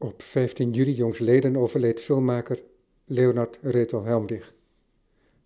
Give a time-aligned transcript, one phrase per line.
[0.00, 2.62] Op 15 juli jongstleden overleed filmmaker
[3.04, 4.54] Leonard Retel Helmrich.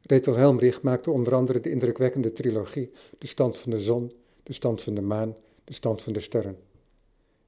[0.01, 4.13] Retel Helmrich maakte onder andere de indrukwekkende trilogie De Stand van de Zon,
[4.43, 6.59] De Stand van de Maan, De Stand van de Sterren.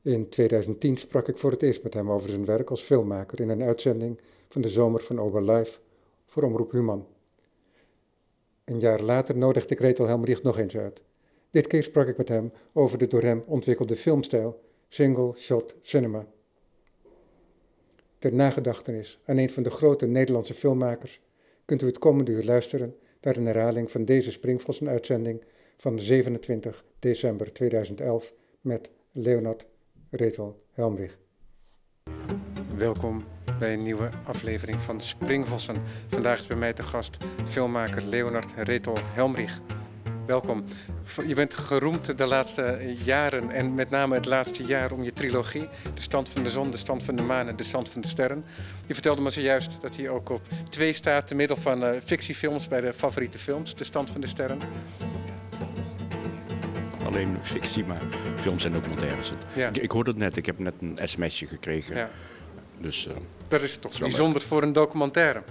[0.03, 3.49] In 2010 sprak ik voor het eerst met hem over zijn werk als filmmaker in
[3.49, 5.79] een uitzending van de zomer van Oberlife
[6.27, 7.07] voor Omroep Human.
[8.65, 11.03] Een jaar later nodigde ik Retel Helmrich nog eens uit.
[11.51, 16.27] Dit keer sprak ik met hem over de door hem ontwikkelde filmstijl Single Shot Cinema.
[18.25, 21.21] Ter nagedachtenis aan een van de grote Nederlandse filmmakers
[21.65, 25.45] kunt u het komende uur luisteren naar een herhaling van deze Springvossen-uitzending
[25.77, 29.67] van 27 december 2011 met Leonard
[30.11, 31.19] Retel Helmrich.
[32.77, 33.25] Welkom
[33.59, 35.77] bij een nieuwe aflevering van Springvossen.
[36.07, 39.61] Vandaag is bij mij te gast filmmaker Leonard Retel Helmrich.
[40.27, 40.65] Welkom.
[41.27, 45.69] Je bent geroemd de laatste jaren en met name het laatste jaar om je trilogie.
[45.95, 48.09] De stand van de zon, de stand van de maan en de stand van de
[48.09, 48.45] sterren.
[48.87, 52.69] Je vertelde me zojuist dat hij ook op twee staat te middel van uh, fictiefilms
[52.69, 53.75] bij de favoriete films.
[53.75, 54.61] De stand van de sterren.
[57.07, 58.03] Alleen fictie, maar
[58.37, 59.33] films en documentaires.
[59.53, 59.69] Ja.
[59.69, 61.97] Ik, ik, hoorde het net, ik heb net een sms'je gekregen.
[61.97, 62.11] Ja.
[62.79, 63.15] Dus, uh,
[63.49, 65.43] dat is toch bijzonder voor een documentaire.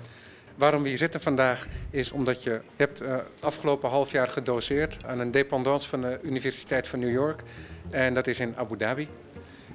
[0.55, 5.19] Waarom we hier zitten vandaag is omdat je hebt uh, afgelopen half jaar gedoseerd aan
[5.19, 7.41] een dependance van de Universiteit van New York.
[7.89, 9.07] En dat is in Abu Dhabi.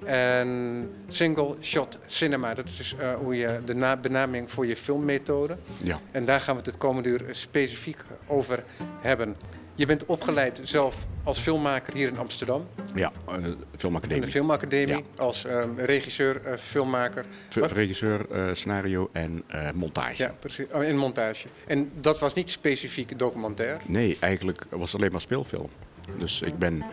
[0.04, 5.56] En single shot cinema, dat is uh, hoe je de benaming voor je filmmethode.
[5.82, 6.00] Ja.
[6.10, 8.64] En daar gaan we het het komende uur specifiek over
[9.00, 9.36] hebben.
[9.78, 12.66] Je bent opgeleid zelf als filmmaker hier in Amsterdam.
[12.94, 13.34] Ja, uh,
[13.76, 14.20] filmacademie.
[14.20, 17.24] In de filmacademie, als um, regisseur, uh, filmmaker.
[17.54, 20.22] regisseur, uh, scenario en montage.
[20.22, 20.66] Ja, precies.
[20.72, 21.48] Oh, en montage.
[21.66, 23.78] En dat was niet specifiek documentaire?
[23.86, 25.68] Nee, eigenlijk was het alleen maar speelfilm.
[26.18, 26.84] Dus ik ben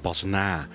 [0.00, 0.68] pas na...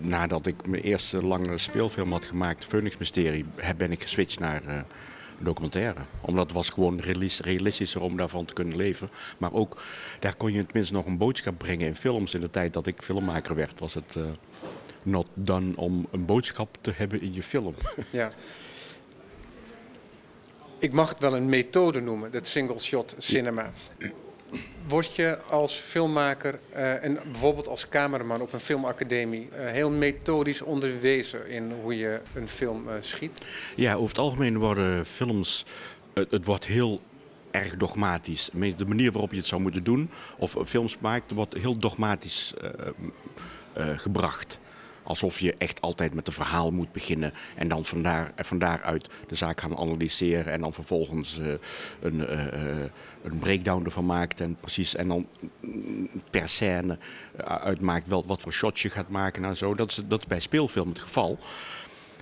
[0.00, 3.44] nadat ik mijn eerste lange speelfilm had gemaakt, Phoenix Mysterie,
[3.76, 4.84] ben ik geswitcht naar
[5.38, 6.00] documentaire.
[6.20, 7.00] Omdat het was gewoon
[7.40, 9.10] realistischer om daarvan te kunnen leven.
[9.38, 9.82] Maar ook,
[10.20, 12.34] daar kon je tenminste nog een boodschap brengen in films.
[12.34, 14.24] In de tijd dat ik filmmaker werd, was het uh,
[15.04, 17.74] not done om een boodschap te hebben in je film.
[18.12, 18.32] Ja.
[20.78, 23.72] Ik mag het wel een methode noemen, dat single shot cinema.
[24.88, 30.62] Word je als filmmaker uh, en bijvoorbeeld als cameraman op een filmacademie uh, heel methodisch
[30.62, 33.46] onderwezen in hoe je een film uh, schiet?
[33.76, 35.64] Ja, over het algemeen worden films.
[36.14, 37.00] Het, het, wordt heel
[37.50, 38.50] erg dogmatisch.
[38.76, 42.54] De manier waarop je het zou moeten doen, of films maakt, wordt heel dogmatisch
[43.74, 44.58] gebracht.
[45.06, 49.34] Alsof je echt altijd met een verhaal moet beginnen en dan vandaar, van daaruit de
[49.34, 51.54] zaak gaan analyseren en dan vervolgens uh,
[52.00, 52.84] een, uh,
[53.22, 55.26] een breakdown ervan maakt en precies en dan
[56.30, 56.98] per scène
[57.44, 59.74] uitmaakt wel wat voor shots je gaat maken en zo.
[59.74, 61.38] Dat is, dat is bij speelfilm het geval.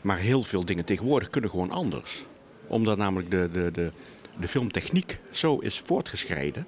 [0.02, 2.24] Maar heel veel dingen tegenwoordig kunnen gewoon anders.
[2.66, 3.92] Omdat namelijk de, de, de,
[4.40, 6.66] de filmtechniek zo is voortgeschreden.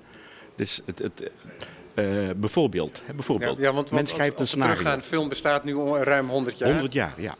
[0.54, 1.30] Dus het, het,
[1.96, 3.56] uh, bijvoorbeeld, hè, bijvoorbeeld.
[3.58, 6.70] Ja, ja want, men schrijft als, als een teruggaan, film bestaat nu ruim 100 jaar.
[6.70, 7.34] 100 jaar, ja.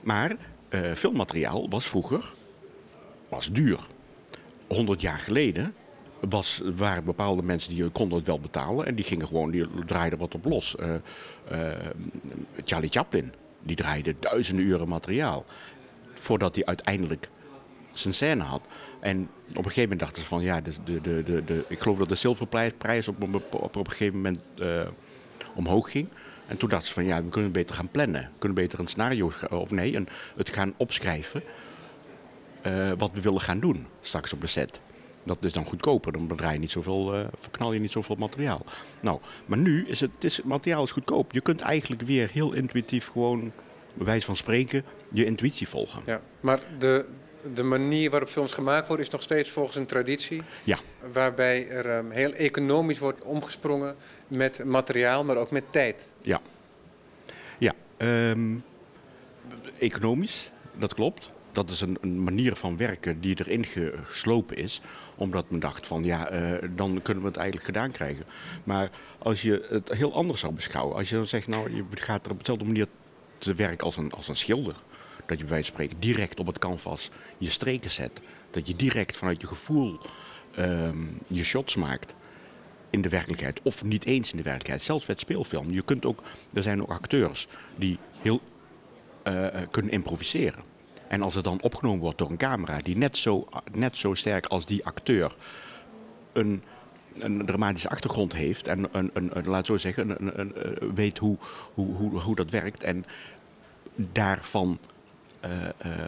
[0.00, 0.36] Maar
[0.70, 2.34] uh, filmmateriaal was vroeger
[3.32, 3.78] was duur.
[4.68, 5.74] 100 jaar geleden
[6.28, 10.18] was, waren bepaalde mensen die konden het wel betalen en die gingen gewoon, die draaiden
[10.18, 10.76] wat op los.
[10.80, 11.68] Uh,
[12.64, 15.44] Charlie Chaplin, die draaide duizenden uren materiaal
[16.14, 17.28] voordat hij uiteindelijk
[17.92, 18.62] zijn scène had.
[19.02, 21.98] En op een gegeven moment dachten ze van ja, de, de, de, de, ik geloof
[21.98, 24.82] dat de zilverprijs op, op, op een gegeven moment uh,
[25.54, 26.08] omhoog ging.
[26.46, 28.30] En toen dachten ze van ja, we kunnen beter gaan plannen.
[28.38, 31.42] Kunnen beter een scenario, of nee, een, het gaan opschrijven.
[32.66, 34.80] Uh, wat we willen gaan doen straks op de set.
[35.24, 38.64] Dat is dan goedkoper, dan draai je niet zoveel, uh, verknal je niet zoveel materiaal.
[39.00, 41.32] Nou, maar nu is het, is, materiaal is goedkoop.
[41.32, 43.52] Je kunt eigenlijk weer heel intuïtief gewoon,
[43.94, 46.02] bij wijze van spreken, je intuïtie volgen.
[46.06, 47.04] Ja, maar de,
[47.54, 50.42] de manier waarop films gemaakt worden is nog steeds volgens een traditie.
[50.64, 50.78] Ja.
[51.12, 53.96] Waarbij er um, heel economisch wordt omgesprongen
[54.28, 56.14] met materiaal, maar ook met tijd.
[56.20, 56.40] Ja.
[57.58, 57.72] Ja.
[57.98, 58.64] Um,
[59.78, 61.30] economisch, dat klopt.
[61.52, 64.80] Dat is een, een, manier van werken die erin geslopen is.
[65.14, 68.24] Omdat men dacht van ja, uh, dan kunnen we het eigenlijk gedaan krijgen.
[68.64, 70.96] Maar als je het heel anders zou beschouwen.
[70.96, 72.86] Als je dan zegt nou, je gaat er op dezelfde manier
[73.38, 74.76] te werk als een, als een schilder
[75.26, 78.20] dat je bij wijze van spreken direct op het canvas je streken zet.
[78.50, 79.98] Dat je direct vanuit je gevoel
[80.58, 82.14] um, je shots maakt
[82.90, 83.60] in de werkelijkheid.
[83.62, 84.82] Of niet eens in de werkelijkheid.
[84.82, 85.70] Zelfs met speelfilm.
[85.70, 86.22] Je kunt ook,
[86.52, 88.40] er zijn ook acteurs die heel
[89.24, 90.62] uh, kunnen improviseren.
[91.08, 94.46] En als het dan opgenomen wordt door een camera die net zo, net zo sterk
[94.46, 95.36] als die acteur
[96.32, 96.62] een,
[97.18, 101.36] een dramatische achtergrond heeft en een, een, een laat zo zeggen, een, een, weet hoe,
[101.74, 103.04] hoe, hoe, hoe dat werkt en
[103.94, 104.78] daarvan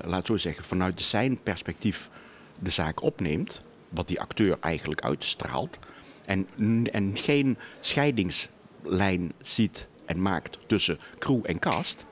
[0.04, 2.10] laat zo zeggen, vanuit zijn perspectief
[2.58, 5.78] de zaak opneemt, wat die acteur eigenlijk uitstraalt,
[6.24, 6.46] en,
[6.92, 12.04] en geen scheidingslijn ziet en maakt tussen crew en cast,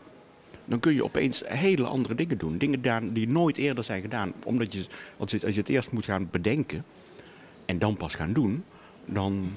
[0.65, 2.59] dan kun je opeens hele andere dingen doen.
[2.59, 4.33] Dingen die nooit eerder zijn gedaan.
[4.45, 4.85] Omdat je,
[5.17, 6.85] als je, als je het eerst moet gaan bedenken
[7.65, 8.65] en dan pas gaan doen,
[9.07, 9.57] dan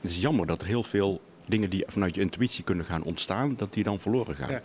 [0.00, 3.56] is het jammer dat er heel veel dingen die vanuit je intuïtie kunnen gaan ontstaan,
[3.56, 4.60] dat die dan verloren gaan.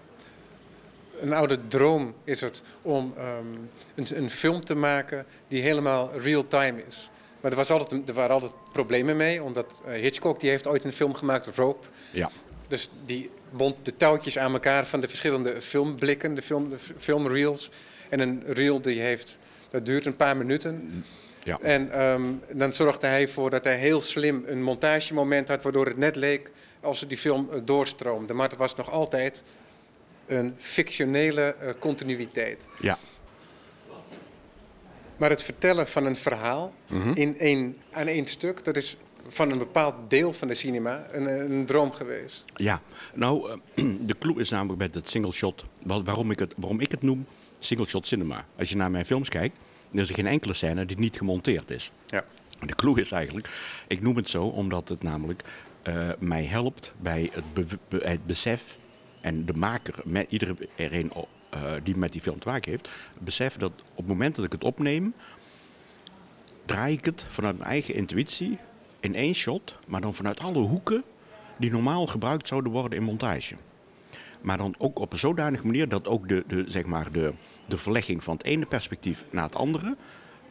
[1.23, 3.27] Een oude droom is het om ehm,
[3.95, 7.09] een, een, film te maken die helemaal real-time is.
[7.41, 10.83] Maar er, was altijd, er waren altijd problemen mee, omdat uh, Hitchcock die heeft ooit
[10.83, 11.87] een film gemaakt, Rope.
[12.11, 12.29] Ja.
[12.67, 17.71] Dus die bond de touwtjes aan elkaar van de verschillende filmblikken, de, film, de filmreels.
[18.09, 19.37] En een reel die heeft,
[19.69, 21.03] dat duurt een paar minuten.
[21.43, 21.59] Ja.
[21.61, 25.97] En um, dan zorgde hij voor dat hij heel slim een montagemoment had, waardoor het
[25.97, 28.33] net leek als die film uh, doorstroomde.
[28.33, 29.43] Maar het was nog altijd
[30.25, 32.67] een fictionele uh, continuïteit.
[32.79, 32.97] Ja.
[35.17, 37.15] Maar het vertellen van een verhaal mm -hmm.
[37.15, 38.97] in één, aan één stuk, dat is
[39.27, 42.45] van een bepaald deel van de cinema een, een droom geweest.
[42.55, 42.81] Ja,
[43.13, 46.91] nou, uh, de clue is namelijk met het single shot, waarom ik het, waarom ik
[46.91, 47.25] het noem
[47.59, 48.45] single shot cinema.
[48.57, 49.57] Als je naar mijn films kijkt,
[49.91, 51.91] dan is er geen enkele scène die niet gemonteerd is.
[52.07, 52.25] Ja.
[52.59, 53.49] De clue is eigenlijk,
[53.87, 55.43] ik noem het zo omdat het namelijk
[55.87, 58.77] uh, mij helpt bij het, be be het, besef
[59.23, 61.11] en de maker, met iedereen
[61.53, 64.45] uh, die met die film te maken heeft, het besef dat op het moment dat
[64.45, 65.13] ik het opneem,
[66.65, 68.57] draai ik het vanuit mijn eigen intuïtie
[68.99, 71.03] in één shot, maar dan vanuit alle hoeken
[71.59, 73.55] die normaal gebruikt zouden worden in montage.
[74.41, 77.33] Maar dan ook op een zodanige manier dat ook de, de, zeg maar de,
[77.65, 79.95] de verlegging van het ene perspectief naar het andere,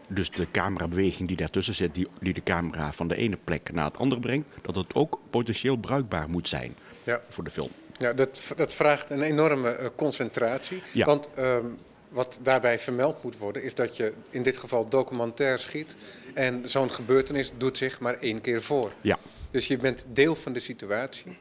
[0.09, 3.85] dus de camerabeweging die daartussen zit, die, die de camera van de ene plek naar
[3.85, 7.21] het andere brengt, dat het ook potentieel bruikbaar moet zijn ja.
[7.29, 7.71] voor de film.
[7.99, 10.83] Ja, dat, dat vraagt een enorme uh, concentratie.
[10.93, 11.06] Ja.
[11.06, 11.79] Want um,
[12.09, 15.94] wat daarbij vermeld moet worden, is dat je in dit geval documentair schiet.
[16.35, 18.93] En zo'n gebeurtenis doet zich maar één keer voor.
[19.00, 19.19] Ja.
[19.50, 21.37] Dus je bent deel van de situatie.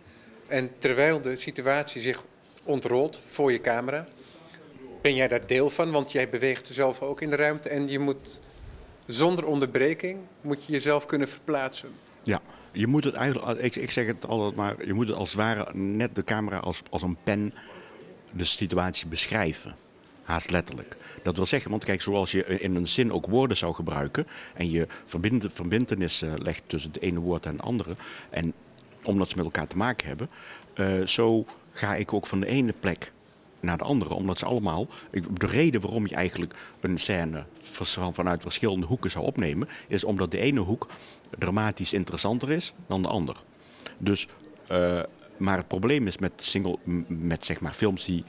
[0.48, 2.24] En terwijl de situatie zich
[2.64, 4.08] ontrolt voor je camera,
[5.02, 8.00] ben jij daar deel van, want jij beweegt zelf ook in de ruimte en je
[8.00, 8.40] moet
[9.06, 11.90] zonder onderbreking moet je jezelf kunnen verplaatsen.
[12.24, 15.30] Ja, je moet het eigenlijk, ik, ik zeg het altijd maar, je moet het als
[15.30, 17.54] het ware net de camera als, als een pen
[18.32, 19.76] de situatie beschrijven.
[20.24, 20.98] Haast letterlijk.
[21.24, 24.72] Dat wil zeggen, want kijk, zoals je in een zin ook woorden zou gebruiken en
[24.72, 27.96] je verbind, verbindenissen legt tussen het ene woord en het andere,
[28.30, 28.54] en
[29.04, 30.30] omdat ze met elkaar te maken hebben,
[30.76, 33.12] uh, zo ga ik ook van de ene plek
[33.62, 34.14] naar de andere.
[34.14, 34.88] Omdat ze allemaal.
[35.34, 37.46] De reden waarom je eigenlijk een scène
[38.12, 40.88] vanuit verschillende hoeken zou opnemen, is omdat de ene hoek
[41.40, 43.36] dramatisch interessanter is dan de ander.
[43.98, 44.28] Dus,
[44.72, 45.00] uh,
[45.38, 46.78] maar het probleem is met, single,
[47.08, 48.24] met zeg maar films die,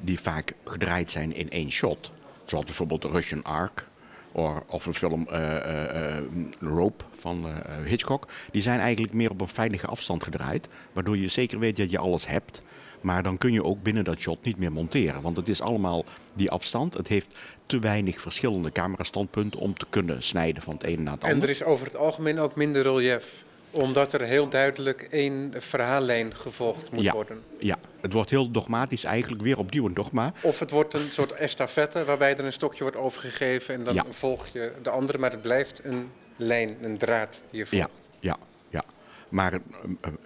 [0.00, 2.10] die vaak gedraaid zijn in één shot.
[2.44, 3.90] Zoals bijvoorbeeld de Russian Ark.
[4.34, 6.18] Or, of een film uh,
[6.60, 7.46] Rope van
[7.84, 8.28] Hitchcock.
[8.50, 10.68] Die zijn eigenlijk meer op een veilige afstand gedraaid.
[10.92, 12.62] Waardoor je zeker weet dat je alles hebt.
[13.02, 15.22] Maar dan kun je ook binnen dat shot niet meer monteren.
[15.22, 16.04] Want het is allemaal
[16.34, 16.94] die afstand.
[16.94, 17.34] Het heeft
[17.66, 21.40] te weinig verschillende camerastandpunten om te kunnen snijden van het ene naar het andere.
[21.40, 26.34] En er is over het algemeen ook minder relief omdat er heel duidelijk één verhaallijn
[26.34, 27.42] gevolgd moet ja, worden.
[27.58, 30.32] Ja, het wordt heel dogmatisch eigenlijk, weer opnieuw een dogma.
[30.42, 34.04] Of het wordt een soort estafette waarbij er een stokje wordt overgegeven en dan ja.
[34.08, 38.10] volg je de andere, maar het blijft een lijn, een draad die je volgt.
[38.20, 38.36] Ja, ja,
[38.68, 38.84] ja.
[39.28, 39.60] Maar uh,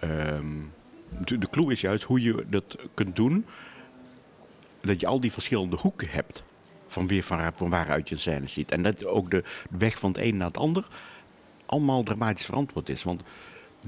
[0.03, 0.39] uh,
[1.25, 3.45] de, clue is juist hoe je dat kunt doen,
[4.81, 6.43] dat je al die verschillende hoeken hebt
[6.87, 8.71] van, weer van, waaruit je een scène ziet.
[8.71, 10.87] En dat ook de, weg van het een naar het ander
[11.67, 13.03] allemaal dramatisch verantwoord is.
[13.03, 13.23] Want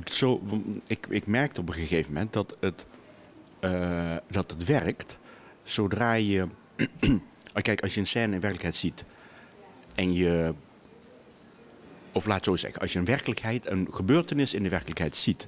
[0.05, 0.41] zo,
[0.87, 2.85] ik, ik merkte op een gegeven moment dat het,
[3.61, 5.17] uh, dat het werkt
[5.63, 6.47] zodra je.
[7.61, 9.05] kijk, als je een scène in werkelijkheid ziet
[9.95, 10.53] en je.
[12.11, 15.47] Of laat zo zeggen, als je een werkelijkheid, een gebeurtenis in de werkelijkheid ziet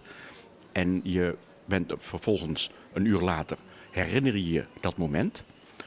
[0.71, 3.57] en je bent vervolgens een uur later,
[3.91, 5.43] herinner je je dat moment,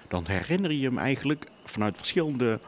[0.09, 2.61] dan herinner je hem eigenlijk vanuit verschillende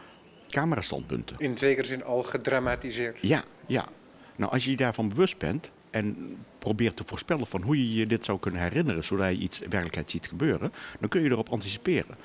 [0.48, 1.36] camerastandpunten.
[1.38, 3.18] In zekere zin al gedramatiseerd.
[3.20, 3.88] Ja, ja.
[4.36, 8.06] Nou, als je je daarvan bewust bent en probeert te voorspellen van hoe je je
[8.06, 11.48] dit zou kunnen herinneren, zodat je iets in werkelijkheid ziet gebeuren, dan kun je erop
[11.48, 12.16] anticiperen.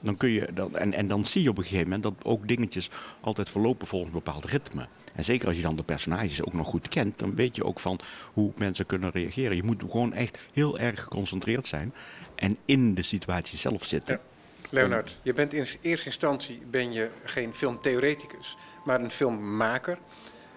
[0.00, 2.48] Dan kun je, dan, en, en dan zie je op een gegeven moment dat ook
[2.48, 4.86] dingetjes altijd verlopen volgens een bepaald ritme.
[5.14, 7.80] En zeker als je dan de personages ook nog goed kent, dan weet je ook
[7.80, 8.00] van
[8.32, 9.56] hoe mensen kunnen reageren.
[9.56, 11.94] Je moet gewoon echt heel erg geconcentreerd zijn
[12.34, 14.14] en in de situatie zelf zitten.
[14.14, 14.30] Ja.
[14.70, 19.98] Leonard, je bent in eerste instantie ben je geen filmtheoreticus, maar een filmmaker.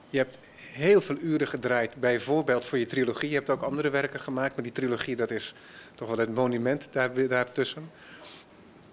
[0.10, 3.30] Je hebt heel veel uren gedraaid, bijvoorbeeld voor je trilogie.
[3.30, 5.54] Je hebt ook andere werken gemaakt, maar die trilogie dat is
[5.96, 7.90] toch wel het monument daar, daartussen.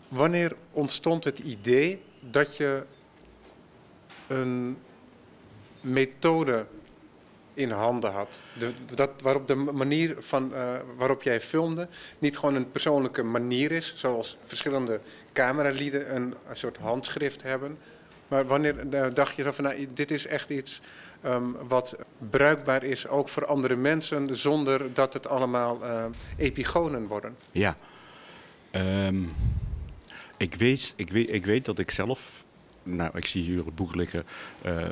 [0.08, 2.84] Wanneer ontstond het idee dat je
[4.26, 4.76] een
[5.82, 6.66] methode
[7.54, 8.42] in handen had?
[8.58, 13.72] De, dat, waarop de manier van, uh, waarop jij filmde niet gewoon een persoonlijke manier
[13.72, 15.00] is, zoals verschillende
[15.32, 17.78] cameralieden een, soort handschrift hebben.
[18.28, 20.80] Maar wanneer uh, dacht je van, nou, dit is echt iets
[21.24, 21.94] um, wat
[22.30, 26.04] bruikbaar is ook voor andere mensen, zonder dat het allemaal uh,
[26.36, 27.36] epigonen worden?
[27.52, 27.76] Ja.
[28.72, 29.32] Um,
[30.36, 32.44] ik, weet, ik, weet, ik weet dat ik zelf
[32.82, 34.24] nou, ik zie hier het boek liggen.
[34.66, 34.86] Uh, uh,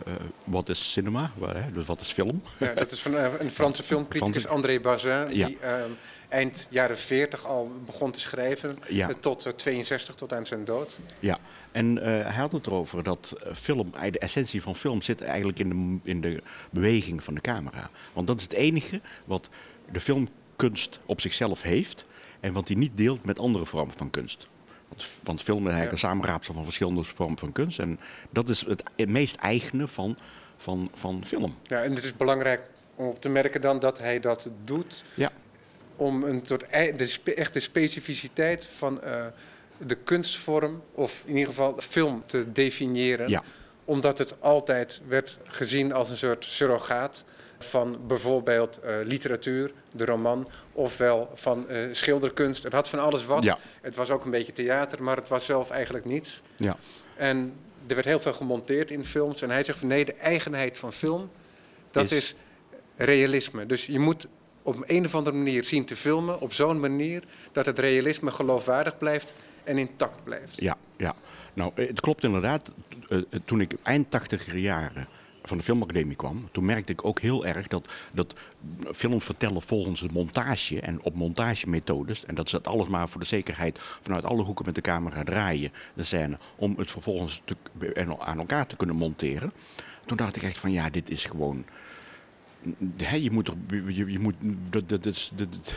[0.45, 1.33] wat is cinema?
[1.73, 2.43] Dus wat is film?
[2.59, 5.87] Ja, dat is van uh, een Franse filmcriticus, André Bazin, die ja.
[6.29, 8.79] eind jaren 40 al begon te schrijven.
[8.89, 9.11] Ja.
[9.21, 10.99] tot 62, tot aan zijn dood.
[11.19, 11.39] Ja,
[11.73, 16.11] en hij had het erover dat film, de essentie van film zit eigenlijk in de,
[16.11, 17.91] in de beweging van de camera.
[18.13, 19.49] Want dat is het enige wat
[19.93, 22.05] de filmkunst op zichzelf heeft
[22.41, 24.49] en wat hij niet deelt met andere vormen van kunst.
[25.23, 27.79] Want film is eigenlijk een samenraapsel van verschillende vormen van kunst.
[27.79, 30.17] En dat is het meest eigene van,
[30.57, 31.57] van, van film.
[31.63, 32.61] Ja, en het is belangrijk
[32.95, 35.05] om op te merken dan dat hij dat doet.
[35.15, 35.31] Ja.
[35.97, 36.71] Om een soort
[37.25, 39.27] de echte specificiteit van uh,
[39.79, 43.29] de kunstvorm, of in ieder geval film, te definiëren.
[43.29, 43.43] Ja.
[43.85, 47.25] Omdat het altijd werd gezien als een soort surrogaat
[47.64, 52.62] van bijvoorbeeld uh, literatuur, de roman, ofwel van uh, schilderkunst.
[52.62, 53.43] Het had van alles wat.
[53.43, 53.59] Ja.
[53.81, 56.40] Het was ook een beetje theater, maar het was zelf eigenlijk niets.
[56.57, 56.76] Ja.
[57.17, 57.52] En
[57.87, 59.43] er werd heel veel gemonteerd in films.
[59.43, 61.31] En hij zegt van nee, de eigenheid van film,
[61.90, 62.35] dat is, is
[62.97, 63.67] realisme.
[63.67, 64.26] Dus je moet
[64.62, 68.99] op een of andere manier zien te filmen, op zo'n manier dat het realisme geloofwaardig
[68.99, 70.61] blijft en intact blijft.
[70.61, 71.14] Ja, ja.
[71.55, 72.73] Nou, het klopt inderdaad.
[73.45, 75.09] Toen ik eind tachtiger jaren
[75.50, 78.40] van de filmacademie kwam, toen merkte ik ook heel erg dat, dat
[78.95, 83.21] films vertellen volgens de montage en op montagemethodes, en dat ze het alles maar voor
[83.21, 87.57] de zekerheid vanuit alle hoeken met de camera draaien, de scène, om het vervolgens te,
[88.19, 89.52] aan elkaar te kunnen monteren.
[90.07, 91.64] Toen dacht ik echt van ja, dit is gewoon.
[92.97, 93.50] Je moet
[93.87, 94.35] je, je moet,
[94.71, 95.75] dat, dat, dat, dat,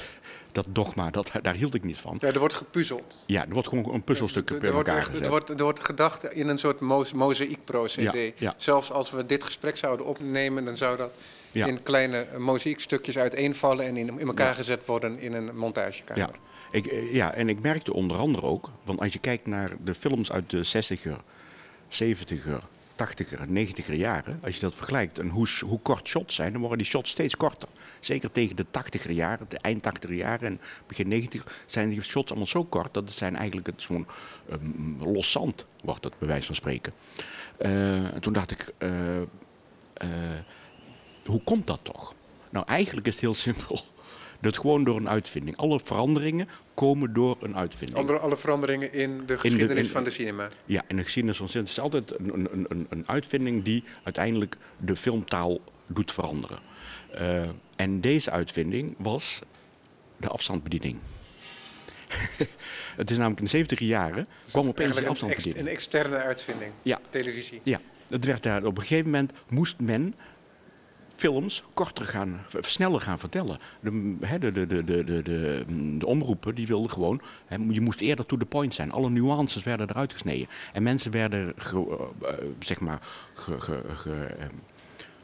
[0.52, 2.18] dat dogma, dat, daar hield ik niet van.
[2.20, 3.24] Ja, er wordt gepuzzeld.
[3.28, 5.86] Ja, er wordt gewoon een puzzelstuk ja, er, er, wordt echt, er, wordt, er wordt
[5.86, 8.32] gedacht in een soort mo mozaïekprocedé.
[8.36, 11.18] Ja, Zelfs als we dit gesprek zouden opnemen, dan zou dat
[11.52, 16.18] in kleine mozaïekstukjes uiteenvallen en in, in elkaar gezet worden in een montagekamer.
[16.18, 16.52] Ja.
[16.72, 19.94] Ik, eh, ja, en ik merkte onder andere ook, want als je kijkt naar de
[19.94, 21.18] films uit de 60er,
[21.88, 22.58] 70er,
[22.94, 26.78] 80er, 90er jaren, als je dat vergelijkt en hoe, hoe kort shots zijn, dan worden
[26.78, 27.70] die shots steeds korter.
[28.00, 32.30] Zeker tegen de 80er jaren, de eind 80er jaren en begin 90 zijn die shots
[32.30, 34.08] allemaal zo kort dat het zijn eigenlijk zo'n
[34.52, 36.94] um, los zand, wordt het bij wijze van spreken.
[37.60, 39.28] Uh, toen dacht ik, uh, uh,
[41.26, 42.14] hoe komt dat toch?
[42.50, 43.86] Nou, eigenlijk is het heel simpel.
[44.44, 45.58] Dat gewoon door een uitvinding.
[45.58, 48.00] Alle veranderingen komen door een uitvinding.
[48.00, 50.50] Andere, alle veranderingen in de geschiedenis van de cinema.
[50.66, 51.70] Ja, in de geschiedenis van cinema.
[51.70, 56.60] Het is altijd een, een, een, een uitvinding die uiteindelijk de filmtaal doet veranderen.
[57.16, 59.40] Uh, en deze uitvinding was
[60.18, 60.98] de afstandsbediening.
[63.02, 65.68] het is namelijk in de 70 jaren kwam opeens de afstandsbediening.
[65.68, 67.00] Een, externe uitvinding, ja.
[67.10, 67.62] televisie.
[67.64, 70.16] Ja, het werd daar, op een gegeven moment moest men
[71.16, 73.60] films korter gaan, sneller gaan vertellen.
[73.80, 75.22] De, de, de, de, de,
[75.98, 77.22] de, omroepen die wilden gewoon,
[77.70, 78.92] je moest eerder to the point zijn.
[78.92, 80.48] Alle nuances werden eruit gesneden.
[80.74, 82.30] En mensen werden, ge, uh,
[82.60, 83.02] zeg maar,
[83.48, 84.50] ehm,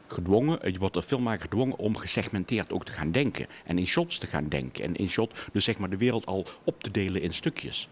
[0.06, 3.46] gedwongen, je wordt de filmmaker gedwongen om gesegmenteerd ook te gaan denken.
[3.64, 4.84] En in shots te gaan denken.
[4.84, 7.88] En in shot, dus zeg maar de wereld al op te delen in stukjes.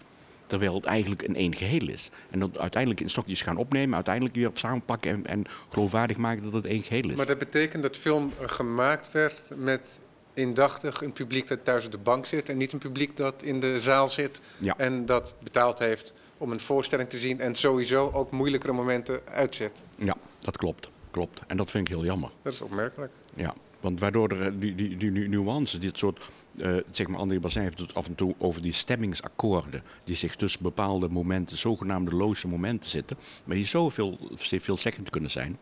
[0.48, 2.10] Terwijl het eigenlijk een één geheel is.
[2.30, 6.44] En dat uiteindelijk in stokjes gaan opnemen, uiteindelijk weer op samenpakken en, en geloofwaardig maken
[6.44, 7.16] dat het één geheel is.
[7.16, 10.00] Maar dat betekent dat film gemaakt werd met
[10.34, 13.60] indachtig een publiek dat thuis op de bank zit en niet een publiek dat in
[13.60, 14.40] de zaal zit
[14.76, 19.82] en dat betaald heeft om een voorstelling te zien en sowieso ook moeilijkere momenten uitzet.
[19.94, 20.90] Ja, dat klopt.
[21.10, 21.40] Klopt.
[21.46, 22.30] En dat vind ik heel jammer.
[22.42, 23.12] Dat is opmerkelijk.
[23.34, 27.62] Ja, want waardoor er die, die, die nuances, dit soort uh, zeg maar, André Bazin
[27.62, 29.82] heeft het af en toe over die stemmingsakkoorden.
[30.04, 33.16] Die zich tussen bepaalde momenten, zogenaamde loze momenten zitten.
[33.44, 35.58] Maar die zoveel veel second kunnen zijn.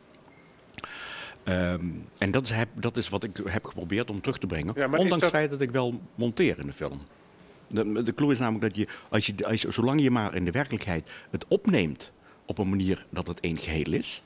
[1.45, 4.73] Um, en dat is, heb, dat is wat ik heb geprobeerd om terug te brengen.
[4.77, 7.01] Ja, ondanks het feit dat ik wel monteer in de film.
[7.69, 10.45] De, de clue is namelijk dat je, als je, als je, zolang je maar in
[10.45, 12.13] de werkelijkheid het opneemt
[12.47, 14.23] op een manier dat het één geheel is,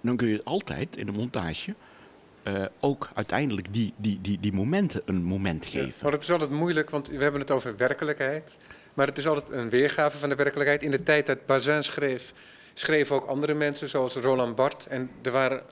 [0.00, 1.74] dan kun je altijd in de montage
[2.44, 5.88] uh, ook uiteindelijk die, die, die, die momenten een moment geven.
[5.88, 8.58] Ja, maar het is altijd moeilijk, want we hebben het over werkelijkheid.
[8.94, 10.82] Maar het is altijd een weergave van de werkelijkheid.
[10.82, 12.32] In de tijd dat Bazin schreef,
[12.74, 14.88] schreven ook andere mensen, zoals Roland Barthes.
[14.88, 15.62] En er waren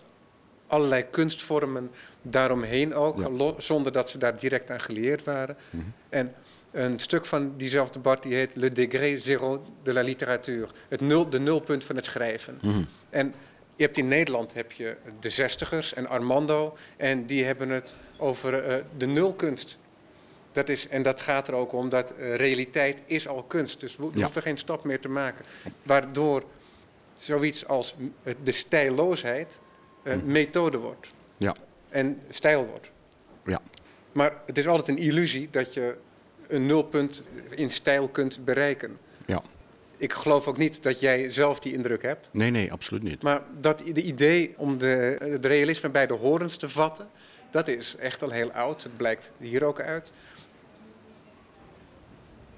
[0.67, 1.91] allerlei kunstvormen
[2.23, 5.57] daaromheen ook, zonder dat ze daar direct aan geleerd waren.
[5.71, 5.83] Mhm.
[6.09, 6.35] En
[6.71, 10.67] een stuk van diezelfde Bart die heet Le degré zéro de la littérature.
[10.88, 12.59] Het nul, de nulpunt van het schrijven.
[12.62, 12.83] Mhm.
[13.11, 13.35] En
[13.82, 16.76] je hebt in Nederland heb je de zestigers en Armando.
[16.96, 19.78] En die hebben het over uh, de nulkunst.
[20.52, 23.80] Dat is, en dat gaat er ook om dat uh, realiteit is al kunst.
[23.80, 25.44] Dus we hoeven geen stap meer te maken.
[25.82, 26.44] Waardoor
[27.12, 27.94] zoiets als
[28.42, 29.60] de stijlloosheid
[30.02, 31.06] een uh, methode wordt.
[31.36, 31.54] Ja.
[31.88, 32.90] En stijl wordt.
[33.44, 33.60] Ja.
[34.12, 35.96] Maar het is altijd een illusie dat je
[36.48, 38.98] een nulpunt in stijl kunt bereiken.
[40.02, 42.28] Ik geloof ook niet dat jij zelf die indruk hebt.
[42.32, 43.23] Nee, nee, absoluut niet.
[43.23, 47.09] Maar dat de idee om de, het realisme bij de horens te vatten,
[47.50, 48.82] dat is echt al heel oud.
[48.82, 50.12] Het blijkt hier ook uit.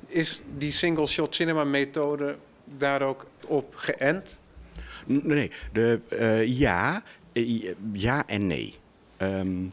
[0.07, 4.41] Is die single shot cinema methode daar ook op geënt?
[5.07, 8.75] Nee, de, uh, ja, uh, ja en nee.
[9.19, 9.73] Um,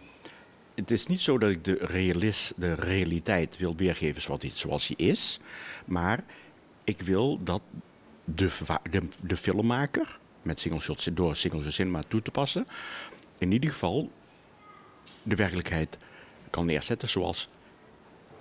[0.75, 4.87] het is niet zo dat ik de, realist, de realiteit wil weergeven zoals, die, zoals
[4.87, 5.39] die is.
[5.85, 6.23] Maar
[6.83, 7.61] ik wil dat
[8.23, 8.49] de,
[8.89, 12.67] de, de filmmaker, met single shots, door single shot cinema toe te passen,
[13.37, 14.11] in ieder geval
[15.23, 15.97] de werkelijkheid
[16.49, 17.49] kan neerzetten zoals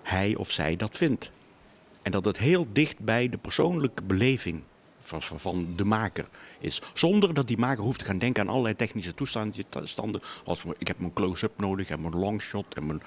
[0.02, 1.30] hij of zij dat vindt.
[2.02, 4.62] En dat het heel dicht bij de persoonlijke beleving
[5.00, 6.28] van, van, de maker
[6.59, 6.83] is.
[6.95, 10.21] Zonder dat die maker hoeft te gaan denken aan allerlei technische toestanden.
[10.45, 13.02] Als ik heb een close-up nodig en een longshot en mijn,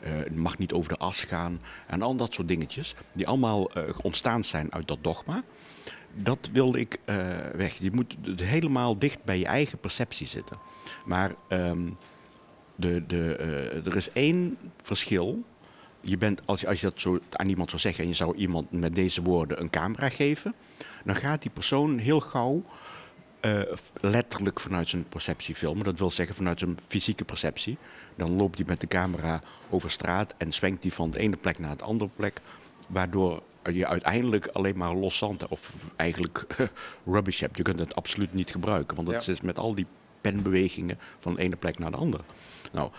[0.00, 1.60] het mag niet over de as gaan.
[1.86, 2.94] En al dat soort dingetjes.
[3.12, 5.42] Die allemaal uh, ontstaan zijn uit dat dogma.
[6.14, 7.16] Dat wilde ik uh,
[7.54, 7.74] weg.
[7.74, 10.56] Je moet helemaal dicht bij je eigen perceptie zitten.
[11.04, 11.96] Maar um,
[12.74, 13.34] de, de,
[13.84, 15.44] er is één verschil
[16.00, 18.36] je bent, als, je, als je dat zo aan iemand zou zeggen en je zou
[18.36, 20.54] iemand met deze woorden een camera geven,
[21.08, 22.64] dan gaat die persoon heel gauw
[23.40, 23.60] uh,
[24.00, 25.84] letterlijk vanuit zijn perceptie filmen.
[25.84, 27.78] Dat wil zeggen vanuit zijn fysieke perceptie.
[28.16, 31.58] Dan loopt hij met de camera over straat en zwenkt hij van de ene plek
[31.58, 32.40] naar de andere plek.
[32.86, 36.46] Waardoor je uiteindelijk alleen maar los zand of eigenlijk
[37.12, 37.56] rubbish hebt.
[37.56, 38.96] Je kunt het absoluut niet gebruiken.
[38.96, 39.86] Want dat is met al die
[40.20, 42.22] penbewegingen van de ene plek naar de andere.
[42.72, 42.90] Nou,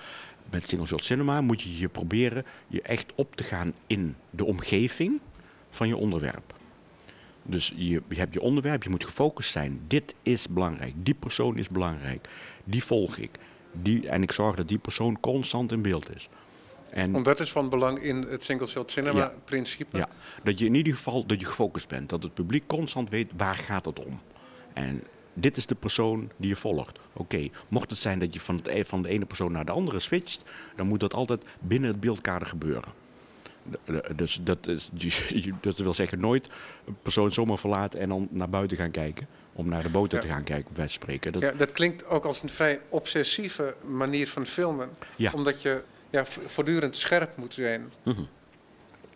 [0.50, 4.46] met single shot cinema moet je je proberen je echt op te gaan in de
[4.46, 5.20] omgeving
[5.70, 6.59] van je onderwerp.
[7.50, 9.82] Dus je, je hebt je onderwerp, je moet gefocust zijn.
[9.88, 12.30] Dit is belangrijk, die persoon is belangrijk,
[12.64, 13.32] die volg ik.
[13.72, 16.30] Die, en ik zorg dat die persoon constant in beeld is.
[16.90, 19.98] En, Want dat is van belang in het single shot cinema principe?
[19.98, 20.10] Ja,
[20.44, 22.10] dat je in ieder geval dat je gefocust bent.
[22.10, 24.20] Dat het publiek constant weet waar gaat het om.
[24.74, 27.00] En dit is de persoon die je volgt.
[27.14, 29.72] Oké, mocht het zijn dat je van, het, e- van de ene persoon naar de
[29.72, 30.44] andere switcht,
[30.76, 32.92] dan moet dat altijd binnen het beeldkader gebeuren.
[34.16, 34.90] Dus dat, is,
[35.62, 36.50] dat wil zeggen nooit
[36.86, 39.28] een persoon zomaar verlaten en dan naar buiten gaan kijken.
[39.54, 41.32] Om naar de boten te gaan kijken, bij spreken.
[41.32, 41.42] Dat...
[41.42, 44.90] Ja, dat klinkt ook als een vrij obsessieve manier van filmen.
[45.16, 45.32] Ja.
[45.32, 47.92] Omdat je ja, voortdurend scherp moet zijn.
[48.04, 48.28] Mm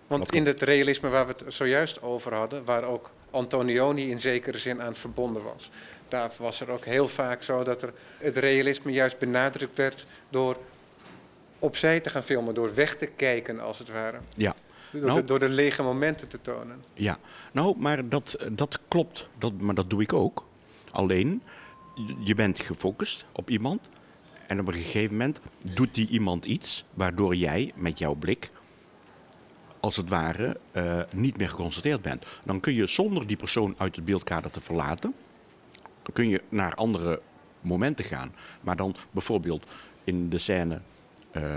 [0.07, 4.57] Want in het realisme waar we het zojuist over hadden, waar ook Antonioni in zekere
[4.57, 5.69] zin aan verbonden was.
[6.07, 10.57] Daar was er ook heel vaak zo dat er het realisme juist benadrukt werd door
[11.63, 14.19] opzij te gaan filmen, door weg te kijken als het ware.
[14.37, 14.55] Ja.
[14.91, 16.81] Door, nou, de, door de lege momenten te tonen.
[16.93, 17.17] Ja,
[17.51, 19.27] nou, maar dat, dat klopt.
[19.37, 20.45] Dat, maar dat doe ik ook.
[20.91, 21.43] Alleen,
[22.23, 23.89] je bent gefocust op iemand.
[24.47, 25.39] En op een gegeven moment
[25.73, 28.51] doet die iemand iets waardoor jij met jouw blik
[29.79, 32.25] als het ware uh, niet meer geconcentreerd bent.
[32.43, 35.13] Dan kun je zonder die persoon uit het beeldkader te verlaten,
[36.13, 37.21] kun je naar andere
[37.61, 38.35] momenten gaan.
[38.61, 39.65] Maar dan bijvoorbeeld
[40.03, 40.81] in de scène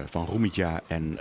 [0.07, 1.19] van Roemitja en...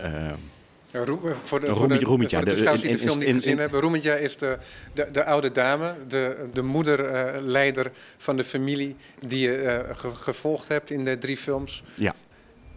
[0.96, 3.82] Voor de, voor de, voor de die de film niet gezien hebben.
[3.82, 4.58] Roemitja is de,
[4.94, 8.96] de, de, oude dame, de, de moederleider uh, van de familie
[9.28, 11.84] die je uh, ge, gevolgd hebt in de drie films.
[11.96, 12.14] Ja.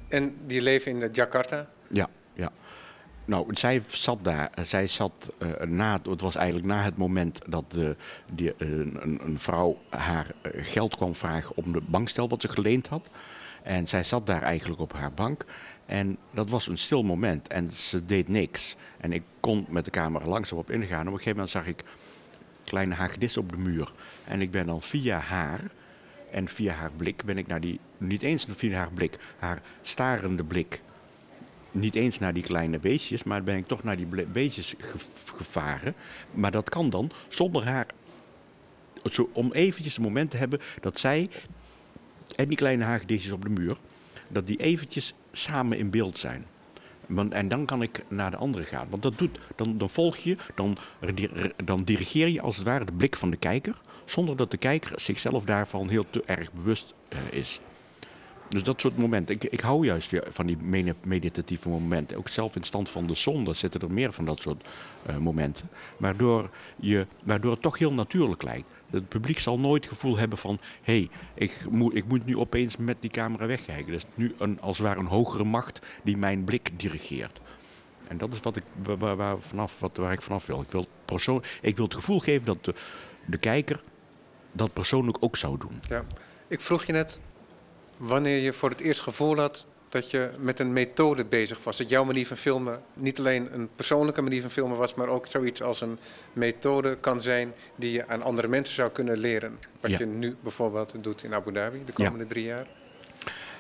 [0.09, 1.69] En die leven in Jakarta.
[1.89, 2.53] Ja, ja.
[3.25, 4.51] Nou, zij zat daar.
[4.65, 6.01] Zij zat uh, na.
[6.11, 7.97] Het was eigenlijk na het moment dat de,
[8.33, 13.11] die, een, een, vrouw haar geld kwam vragen om de bankstel wat ze geleend had.
[13.63, 15.45] En zij zat daar eigenlijk op haar bank.
[15.87, 17.49] En dat was een stil moment.
[17.49, 18.77] En ze deed niks.
[19.01, 21.01] En ik kon met de camera langzaam op ingaan.
[21.01, 21.85] Op een gegeven moment zag ik
[22.65, 23.93] kleine hagedissen op de muur.
[24.25, 25.61] En ik ben dan via haar
[26.31, 27.81] en via haar blik ben ik naar die.
[27.99, 30.83] Niet eens via haar blik, haar starende blik
[31.71, 34.75] niet eens naar die kleine beestjes, maar ben ik toch naar die beestjes
[35.35, 35.95] gevaren.
[36.31, 37.87] Maar dat kan dan zonder haar.
[39.33, 41.31] Om eventjes een moment te hebben dat zij
[42.37, 43.77] en die kleine hagedisjes op de muur,
[44.29, 46.47] dat die eventjes samen in beeld zijn.
[47.31, 48.87] En dan kan ik naar de andere gaan.
[48.91, 50.77] Want dat doet, dan, dan volg je, dan,
[51.65, 55.01] dan dirigeer je als het ware de blik van de kijker, zonder dat de kijker
[55.01, 57.61] zichzelf daarvan heel te erg bewust uh, is.
[58.49, 59.35] Dus dat soort momenten.
[59.35, 60.57] Ik, ik hou juist van die
[61.03, 62.17] meditatieve momenten.
[62.17, 64.69] Ook zelf in stand van de zonde zitten er meer van dat soort
[65.11, 65.69] uh, momenten.
[65.97, 68.71] Waardoor, je, waardoor het toch heel natuurlijk lijkt.
[68.91, 70.59] Het publiek zal nooit het gevoel hebben van...
[70.83, 73.93] hé, hey, ik, moet, ik moet nu opeens met die camera wegkijken.
[73.93, 77.41] Is nu een, als het ware een hogere macht die mijn blik dirigeert.
[78.09, 80.61] En dat is wat ik, waar, waar, vanaf, wat, waar ik vanaf wil.
[80.61, 82.75] Ik wil, persoon, ik wil het gevoel geven dat de,
[83.27, 83.83] de kijker
[84.53, 85.81] dat persoonlijk ook zou doen.
[85.89, 86.05] Ja.
[86.49, 87.21] Ik vroeg je net
[87.99, 91.77] wanneer je voor het eerst gevoel had dat je met een methode bezig was.
[91.77, 95.27] Dat jouw manier van filmen niet alleen een persoonlijke manier van filmen was, maar ook
[95.27, 95.99] zoiets als een
[96.33, 99.59] methode kan zijn die je aan andere mensen zou kunnen leren.
[99.81, 102.67] Wat je nu bijvoorbeeld doet in Abu Dhabi de komende drie jaar.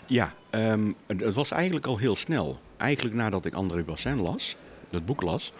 [0.06, 2.60] Ja, um, het was eigenlijk al heel snel.
[2.76, 4.56] Eigenlijk nadat ik André Bassin las,
[4.90, 5.52] het boek las.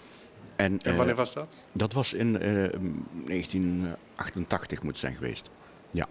[0.57, 1.55] En, en wanneer uh, was dat?
[1.73, 5.51] Dat was in uh, 1988 moet zijn geweest.
[5.91, 6.07] Ja.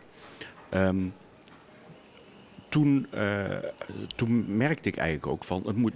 [0.69, 1.13] Um,
[2.69, 3.45] toen, uh,
[4.15, 5.93] toen merkte ik eigenlijk ook van, het moet,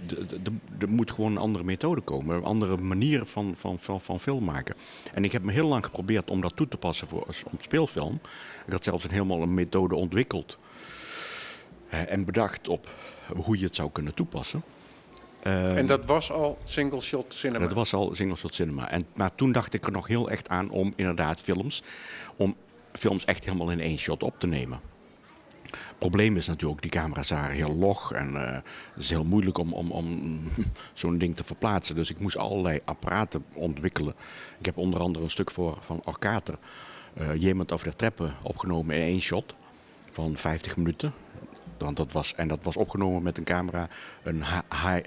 [0.78, 4.44] er moet gewoon een andere methode komen, een andere manier van, van, van, van film
[4.44, 4.74] maken.
[5.14, 8.20] En ik heb me heel lang geprobeerd om dat toe te passen voor om speelfilm.
[8.66, 10.58] Ik had zelfs een, helemaal een methode ontwikkeld
[11.92, 12.88] uh, en bedacht op
[13.36, 14.62] hoe je het zou kunnen toepassen.
[15.46, 17.64] Uh, en dat was al single shot cinema?
[17.64, 18.90] Dat was al single shot cinema.
[18.90, 21.82] En, maar toen dacht ik er nog heel echt aan om inderdaad films,
[22.36, 22.56] om
[22.92, 24.80] films echt helemaal in één shot op te nemen
[25.98, 29.72] probleem is natuurlijk, die camera's waren heel log en uh, het is heel moeilijk om,
[29.72, 30.40] om, om
[30.92, 31.94] zo'n ding te verplaatsen.
[31.94, 34.14] Dus ik moest allerlei apparaten ontwikkelen.
[34.58, 36.58] Ik heb onder andere een stuk voor, van Orkater,
[37.20, 39.54] uh, Jemand over de treppen, opgenomen in één shot
[40.12, 41.12] van 50 minuten.
[41.78, 43.88] Want dat was, en dat was opgenomen met een camera,
[44.22, 44.42] een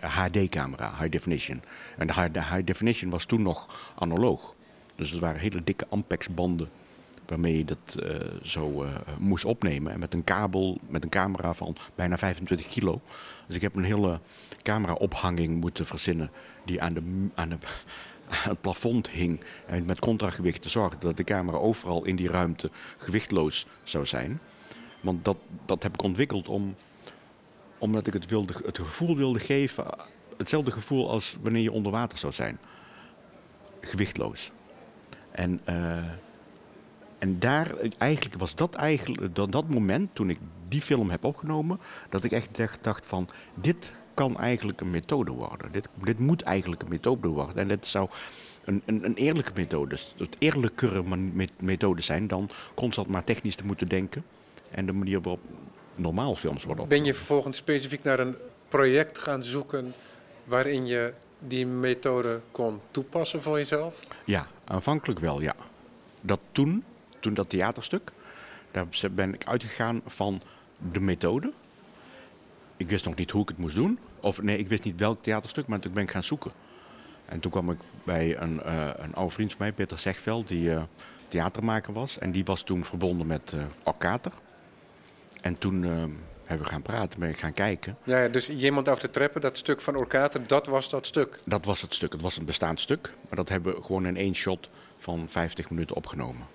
[0.01, 1.61] HD-camera, high definition.
[1.97, 4.55] En de high definition was toen nog analoog.
[4.95, 6.69] Dus het waren hele dikke Ampex-banden
[7.27, 9.93] waarmee je dat uh, zo uh, moest opnemen.
[9.93, 13.01] En met een kabel, met een camera van bijna 25 kilo.
[13.47, 14.19] Dus ik heb een hele
[14.61, 16.31] camera-ophanging moeten verzinnen
[16.65, 17.57] die aan, de, aan, de,
[18.43, 19.39] aan het plafond hing.
[19.65, 24.39] En met contragewicht te zorgen dat de camera overal in die ruimte gewichtloos zou zijn.
[25.01, 26.75] Want dat, dat heb ik ontwikkeld om,
[27.77, 29.85] omdat ik het, wilde, het gevoel wilde geven,
[30.38, 32.57] hetzelfde gevoel als wanneer je onder water zou zijn.
[33.81, 34.51] Gewichtloos.
[35.31, 35.97] En uh,
[37.19, 41.80] en daar, eigenlijk was dat eigenlijk dat, dat moment toen ik die film heb opgenomen,
[42.10, 45.71] dat ik echt dacht van dit kan eigenlijk een methode worden.
[45.71, 47.56] Dit, dit moet eigenlijk een methode worden.
[47.56, 48.10] En dit zou
[48.65, 51.04] een, een, een eerlijke methode, het eerlijkere
[51.60, 54.25] methode zijn dan constant maar technisch te moeten denken.
[54.71, 55.41] En de manier waarop
[55.95, 56.97] normaal films worden opgenomen.
[56.97, 58.36] Ben je vervolgens specifiek naar een
[58.67, 59.93] project gaan zoeken
[60.43, 63.99] waarin je die methode kon toepassen voor jezelf?
[64.25, 65.56] Ja, aanvankelijk wel, ja.
[66.21, 66.84] Dat toen
[67.25, 68.11] toen dat theaterstuk.
[68.71, 70.41] Daar ben ik uitgegaan van
[70.91, 71.53] de methode.
[72.77, 73.99] Ik wist nog niet hoe ik het moest doen.
[74.19, 76.51] Of nee, ik wist niet welk theaterstuk, maar toen ben ik gaan zoeken.
[77.25, 80.69] En toen kwam ik bij een, uh, een oude vriend van mij, Peter Zegveld, die
[80.69, 80.83] uh,
[81.27, 82.19] theatermaker was.
[82.19, 84.31] En die was toen verbonden met uh, Orkater.
[85.41, 85.83] En toen
[86.45, 87.97] hebben we gaan praten, ben ik gaan kijken.
[88.03, 91.39] Ja, dus iemand over de treppen, dat stuk van Orkater, dat was dat stuk?
[91.45, 92.11] Dat was het stuk.
[92.11, 93.13] Het was een bestaand stuk.
[93.27, 96.54] Maar dat hebben we gewoon in één shot van 50 minuten opgenomen.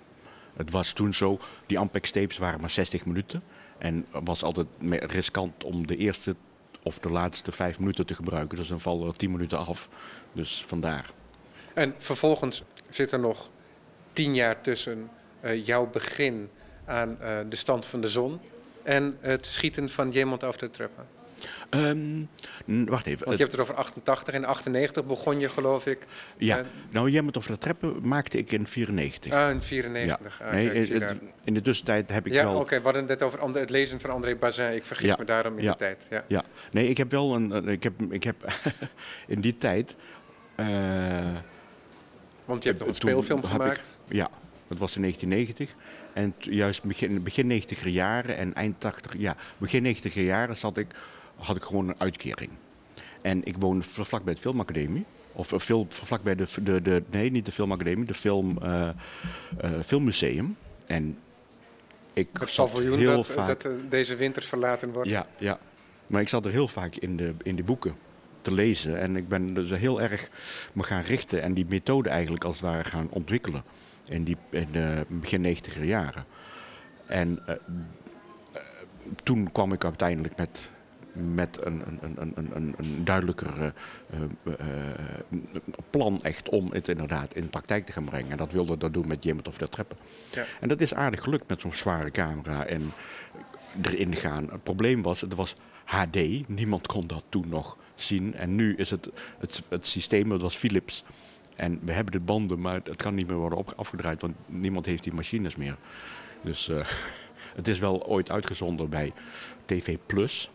[0.60, 3.42] Het was toen zo, die Ampex tapes waren maar 60 minuten.
[3.78, 6.36] En was altijd riskant om de eerste
[6.82, 8.56] of de laatste vijf minuten te gebruiken.
[8.56, 9.88] Dus dan vallen er 10 minuten af.
[10.32, 11.10] Dus vandaar.
[11.74, 13.50] En vervolgens zit er nog
[14.12, 15.10] tien jaar tussen
[15.44, 16.50] uh, jouw begin
[16.84, 18.40] aan uh, de stand van de zon
[18.82, 21.06] en het schieten van Jemond af de treppen.
[21.70, 22.28] Um,
[22.66, 23.24] wacht even.
[23.26, 26.06] Want je hebt het over 88 en 98 begon je, geloof ik.
[26.36, 29.32] Ja, uh, nou, over de treppen maakte ik in 94.
[29.32, 30.38] Ah, in 94.
[30.38, 30.44] Ja.
[30.44, 32.52] Ah, nee, in, in, de tussentijd heb ik ja, wel...
[32.52, 34.74] Ja, oké, we hadden het over het lezen van André Bazin.
[34.74, 36.06] Ik vergis me daarom in de tijd.
[36.10, 36.24] Ja.
[36.28, 37.68] ja, nee, ik heb wel een...
[37.68, 38.36] Ik heb, ik heb
[39.26, 39.94] in die tijd...
[40.56, 40.66] Uh,
[42.44, 43.98] Want je hebt nog een speelfilm gemaakt?
[44.08, 44.30] Ik, ja,
[44.68, 45.74] dat was in 1990.
[46.12, 49.14] En juist begin, begin 90 jaren en eind 80...
[49.18, 50.86] Ja, begin 90 jaren zat ik
[51.40, 52.50] had ik gewoon een uitkering.
[53.22, 55.04] En ik woonde vlakbij het Filmacademie.
[55.32, 58.88] Of veel vlakbij de, de, de, nee, niet de Filmacademie, de film, uh,
[59.64, 60.56] uh, Filmmuseum.
[60.86, 61.18] En
[62.12, 63.46] ik het zat heel dat, vaak...
[63.62, 65.08] dat deze winter verlaten wordt.
[65.08, 65.58] Ja, ja,
[66.06, 67.94] maar ik zat er heel vaak in de, in de boeken
[68.42, 69.00] te lezen.
[69.00, 70.30] En ik ben dus heel erg
[70.72, 73.62] me gaan richten en die methode eigenlijk als het ware gaan ontwikkelen.
[74.08, 76.24] In, die, in de begin negentiger jaren.
[77.06, 77.54] En uh,
[79.22, 80.68] toen kwam ik uiteindelijk met
[81.20, 84.54] met een, een, een, een, een duidelijker uh, uh,
[85.90, 88.30] plan echt om het inderdaad in praktijk te gaan brengen.
[88.30, 89.96] En dat wilde dat doen met Jimmet of de Treppen.
[90.30, 90.44] Ja.
[90.60, 92.66] En dat is aardig gelukt met zo'n zware camera.
[92.66, 92.92] En
[93.82, 94.48] erin gaan.
[94.50, 95.54] Het probleem was, het was
[95.84, 96.48] HD.
[96.48, 98.34] Niemand kon dat toen nog zien.
[98.34, 101.04] En nu is het, het, het systeem, dat was Philips.
[101.56, 105.02] En we hebben de banden, maar het kan niet meer worden afgedraaid, want niemand heeft
[105.02, 105.76] die machines meer.
[106.42, 106.86] Dus uh,
[107.58, 109.12] het is wel ooit uitgezonden bij
[109.64, 110.50] TV Plus.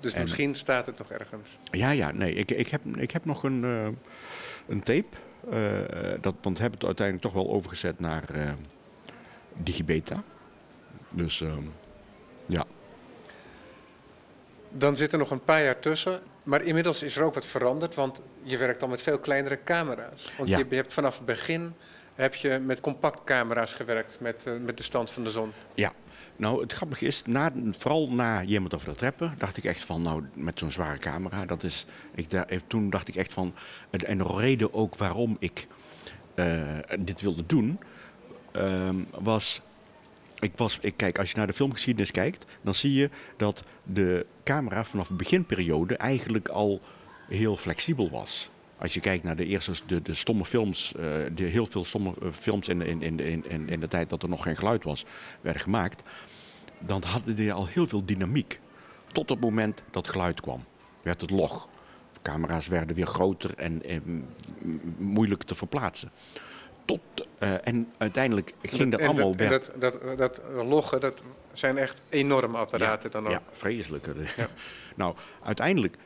[0.00, 1.58] Dus misschien staat het nog ergens?
[1.62, 2.34] Ja, ja, nee.
[2.34, 3.88] Ik, ik, heb, ik heb nog een, uh,
[4.66, 5.16] een tape.
[5.52, 5.78] Uh,
[6.20, 8.24] dat, want hebben het uiteindelijk toch wel overgezet naar
[9.56, 10.22] Digibeta.
[11.14, 11.62] Dus ehm,
[12.46, 12.64] ja.
[14.68, 16.20] Dan zit er nog een paar jaar tussen.
[16.42, 20.30] Maar inmiddels is er ook wat veranderd, want je werkt al met veel kleinere camera's.
[20.36, 21.74] Want je, je, hebt vanaf het begin
[22.14, 25.52] heb je met compactcamera's gewerkt met, uh, met de stand van de zon.
[25.74, 25.92] Ja,
[26.40, 30.02] nou het grappige is, na, vooral na Jemand over de Treppen, dacht ik echt van,
[30.02, 33.54] nou met zo'n zware camera, dat is, ik, daar, toen dacht ik echt van,
[33.90, 35.66] en de reden ook waarom ik
[36.34, 37.78] uh, dit wilde doen,
[38.52, 38.88] uh,
[39.20, 39.62] was
[40.40, 44.26] ik was, ik kijk, als je naar de filmgeschiedenis kijkt, dan zie je dat de
[44.44, 46.80] camera vanaf de beginperiode eigenlijk al
[47.28, 48.50] heel flexibel was.
[48.80, 51.02] Als je kijkt naar de eerste de, de stomme films, uh,
[51.34, 54.28] de heel veel stomme eh, films in, in, in, in, in de tijd dat er
[54.28, 55.04] nog geen geluid was,
[55.40, 56.02] werden gemaakt,
[56.78, 58.60] dan hadden die al heel veel dynamiek.
[59.12, 60.64] Tot het moment dat geluid kwam,
[61.02, 61.68] werd het log.
[62.22, 64.28] Camera's werden weer groter en, en
[64.98, 66.10] moeilijk te verplaatsen.
[66.84, 67.00] Tot,
[67.38, 69.36] uh, en uiteindelijk ging dat, allemaal...
[69.36, 73.32] Dat, dat, dat, dat, loggen, dat zijn echt enorme apparaten dan ook.
[73.32, 74.14] Ja, vreselijke.
[74.36, 74.46] Ja.
[74.96, 75.96] nou, uiteindelijk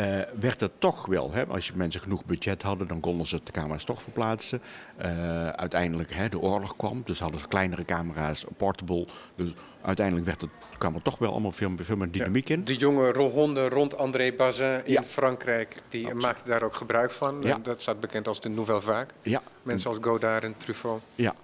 [0.00, 3.40] uh, werd het toch wel, hè, als je mensen genoeg budget hadden, dan konden ze
[3.44, 4.60] de camera's toch verplaatsen.
[5.02, 9.06] Uh, uiteindelijk, hè, de oorlog kwam, dus hadden ze kleinere camera's, portable.
[9.36, 12.64] Dus uiteindelijk werd het, kwam er toch wel allemaal veel, veel meer dynamiek in.
[12.64, 15.02] De jonge honden rond André Bazin in ja.
[15.02, 16.22] Frankrijk, die Absoluut.
[16.22, 17.42] maakten daar ook gebruik van.
[17.42, 17.58] Ja.
[17.58, 19.06] Dat staat bekend als de Nouvelle Vague.
[19.22, 19.42] Ja.
[19.62, 21.02] Mensen als Godard en Truffaut.
[21.14, 21.34] Ja.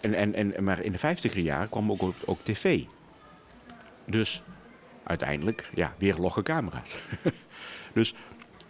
[0.00, 2.84] En, en, en, maar in de vijftiger jaren kwam ook, ook tv.
[4.04, 4.42] Dus
[5.02, 6.96] uiteindelijk, ja, weer logge camera's.
[7.92, 8.14] dus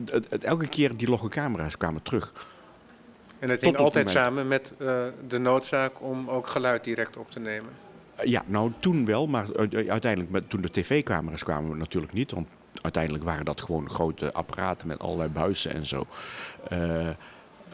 [0.04, 2.32] het, het, elke keer die logge camera's kwamen terug.
[3.38, 7.40] En het hing altijd samen met uh, de noodzaak om ook geluid direct op te
[7.40, 7.70] nemen?
[8.24, 9.46] Ja, nou toen wel, maar
[9.88, 12.32] uiteindelijk met, toen de tv-camera's kwamen natuurlijk niet.
[12.32, 12.48] Want
[12.82, 16.06] uiteindelijk waren dat gewoon grote apparaten met allerlei buizen en zo.
[16.72, 17.08] Uh,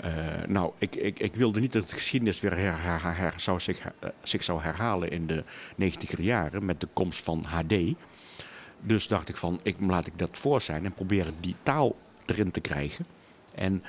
[0.04, 0.12] uh,
[0.46, 3.80] nou, ik, ik, ik, wilde niet dat de geschiedenis weer her, her, her, zou zich,
[4.22, 5.44] zich, zou herhalen in de
[5.76, 7.74] 90 jaren met de komst van HD.
[8.80, 12.50] Dus dacht ik van, ik, laat ik dat voor zijn en proberen die taal erin
[12.50, 13.06] te krijgen.
[13.54, 13.82] En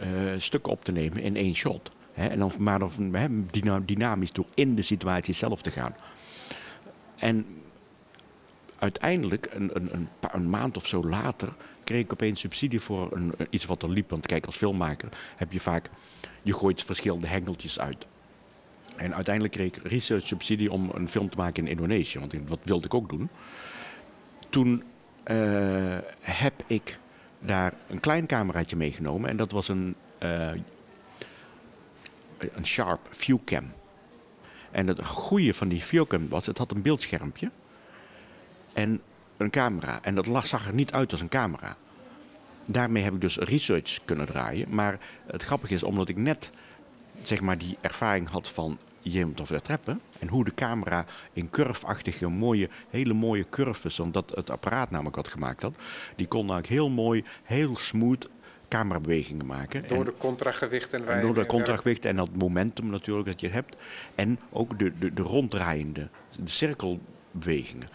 [0.00, 1.90] uh, stukken op te nemen in één shot.
[2.12, 2.80] Hè, en dan, maar
[3.84, 5.94] dynamisch door in de situatie zelf te gaan.
[7.18, 7.46] En
[8.78, 11.52] uiteindelijk, een, een, een, een maand of zo later,
[11.84, 14.10] kreeg ik opeens subsidie voor een, iets wat er liep.
[14.10, 15.90] Want kijk, als filmmaker heb je vaak,
[16.42, 18.06] je gooit verschillende hengeltjes uit.
[18.96, 22.18] En uiteindelijk kreeg ik research subsidie om een film te maken in Indonesië.
[22.18, 23.28] Want dat wilde ik ook doen.
[24.50, 24.82] Toen
[25.26, 26.98] uh, heb ik
[27.38, 29.30] daar een klein cameraatje meegenomen.
[29.30, 30.50] En dat was een, uh,
[32.38, 33.72] een Sharp Viewcam.
[34.70, 37.50] En het goede van die Viewcam was, het had een beeldschermpje.
[38.72, 39.00] En
[39.36, 40.02] een camera.
[40.02, 41.76] En dat zag er niet uit als een camera.
[42.64, 44.74] Daarmee heb ik dus research kunnen draaien.
[44.74, 46.50] Maar het grappige is, omdat ik net
[47.22, 50.00] zeg maar, die ervaring had van Jim of treppen.
[50.18, 55.28] En hoe de camera in curveachtige, mooie, hele mooie curves, omdat het apparaat namelijk had
[55.28, 55.76] gemaakt had.
[56.16, 58.28] Die kon eigenlijk heel mooi, heel smooth
[58.68, 59.86] camerabewegingen maken.
[59.86, 63.76] Door de contragewicht en, Door de contragewicht en dat momentum natuurlijk dat je hebt.
[64.14, 66.08] En ook de, de, de ronddraaiende,
[66.42, 67.88] de cirkelbewegingen.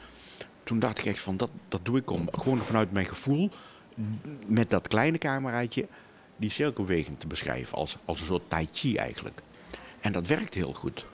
[0.63, 3.50] Toen dacht ik echt van, dat, dat doe ik om, gewoon vanuit mijn gevoel,
[4.46, 5.88] met dat kleine cameraatje,
[6.38, 7.78] die cirkelbeweging te beschrijven.
[7.78, 9.41] Als, als een soort tai chi eigenlijk.
[10.06, 11.06] En dat werkt heel goed.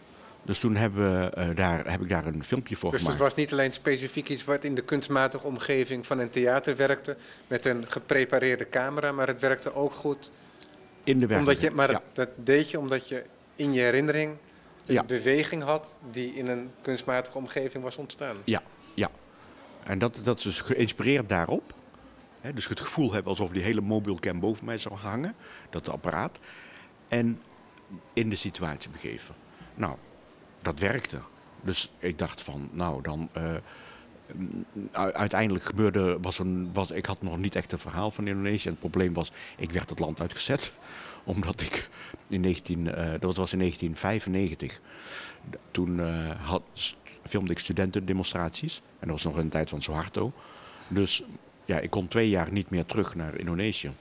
[0.44, 3.18] Dus toen hebben we, uh, daar, heb ik daar een filmpje voor dus gemaakt.
[3.20, 6.76] Dus het was niet alleen specifiek iets wat in de kunstmatige omgeving van een theater
[6.76, 7.18] werkte...
[7.48, 10.32] met een geprepareerde camera, maar het werkte ook goed...
[11.04, 13.24] In de werkelijkheid, je, Maar dat, deed je omdat je
[13.56, 14.38] in je herinnering
[14.86, 15.04] een ja.
[15.04, 15.98] beweging had...
[16.12, 18.36] die in een kunstmatige omgeving was ontstaan.
[18.44, 18.62] Ja,
[18.94, 19.10] ja.
[19.84, 21.74] En dat, dat is dus geïnspireerd daarop.
[22.42, 25.36] He, dus het gevoel hebben alsof die hele mobielcam boven mij zou hangen.
[25.70, 26.40] Dat apparaat.
[27.08, 27.40] En
[28.14, 29.36] in de situatie begeven.
[29.76, 29.96] Nou,
[30.62, 31.20] dat werkte.
[31.62, 33.30] Dus ik dacht van, nou dan.
[33.38, 33.54] Uh,
[34.92, 38.70] uiteindelijk gebeurde, was een, was, ik had nog niet echt een verhaal van Indonesië.
[38.70, 40.72] Het probleem was, ik werd het land uitgezet.
[41.24, 41.90] Omdat ik
[42.28, 44.80] in 19, uh, dat was in 1995.
[45.72, 46.62] Toen uh, had,
[47.26, 48.82] filmde ik studentendemonstraties.
[49.00, 50.34] En dat was nog de tijd van Soeharto.
[50.88, 51.24] Dus
[51.66, 53.92] ja, ik kon twee jaar niet meer terug naar Indonesië.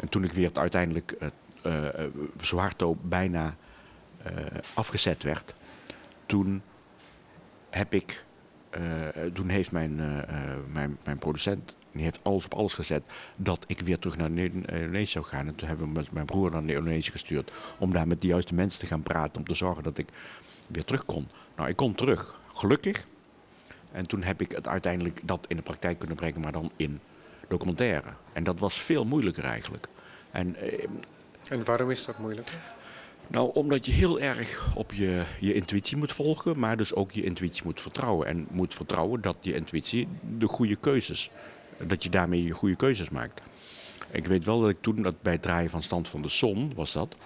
[0.00, 1.16] En toen ik weer uiteindelijk
[2.40, 3.56] Suharto bijna
[4.26, 4.32] uh,
[4.74, 5.54] afgezet werd,
[6.26, 6.62] toen
[7.70, 8.24] heb ik,
[9.32, 9.96] toen heeft mijn,
[10.72, 13.02] mijn, mijn producent die heeft alles op alles gezet
[13.36, 15.46] dat ik weer terug naar Indonesië zou gaan.
[15.46, 18.54] En toen hebben we met mijn broer naar Indonesië gestuurd om daar met de juiste
[18.54, 19.36] mensen te gaan praten.
[19.36, 20.08] Om te zorgen dat ik
[20.68, 21.28] weer terug kon.
[21.56, 23.06] Nou, ik kon terug, gelukkig.
[23.92, 27.00] En toen heb ik het uiteindelijk dat in de praktijk kunnen brengen, maar dan in
[27.48, 28.08] documentaire.
[28.32, 29.86] En dat was veel moeilijker eigenlijk.
[30.30, 30.88] En, eh,
[31.48, 32.58] en waarom is dat moeilijker?
[33.28, 37.22] Nou, omdat je heel erg op je, je intuïtie moet volgen, maar dus ook je
[37.22, 38.26] intuïtie moet vertrouwen.
[38.26, 41.30] En moet vertrouwen dat je intuïtie de goede keuzes,
[41.86, 43.42] dat je daarmee je goede keuzes maakt.
[44.10, 46.72] Ik weet wel dat ik toen, dat bij het draaien van Stand van de Zon
[46.74, 47.16] was dat,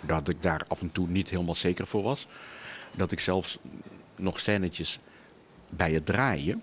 [0.00, 2.26] dat ik daar af en toe niet helemaal zeker voor was.
[2.96, 3.58] Dat ik zelfs
[4.16, 4.98] nog scènetjes
[5.68, 6.62] bij het draaien,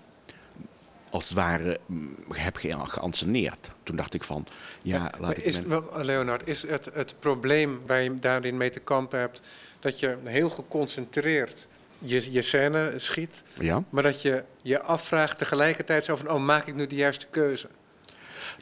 [1.10, 3.70] als het ware, mm, heb geanceneerd.
[3.82, 4.46] Toen dacht ik van,
[4.82, 5.44] ja, laat ik...
[5.44, 5.60] Is,
[5.94, 9.42] Leonard, is het, het probleem waar je daarin mee te kampen hebt...
[9.80, 11.66] dat je heel geconcentreerd
[11.98, 13.42] je, je scène schiet...
[13.60, 13.82] Ja.
[13.90, 16.30] maar dat je je afvraagt tegelijkertijd zo van...
[16.30, 17.68] oh, maak ik nu de juiste keuze?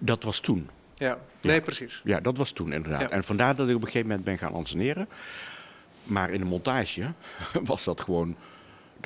[0.03, 0.71] Dat was toen.
[0.95, 2.01] Ja, nee, precies.
[2.05, 3.11] Ja, dat was toen inderdaad.
[3.11, 5.09] En vandaar dat ik op een gegeven moment ben gaan anseneren.
[6.03, 7.13] Maar in de montage
[7.63, 8.37] was dat gewoon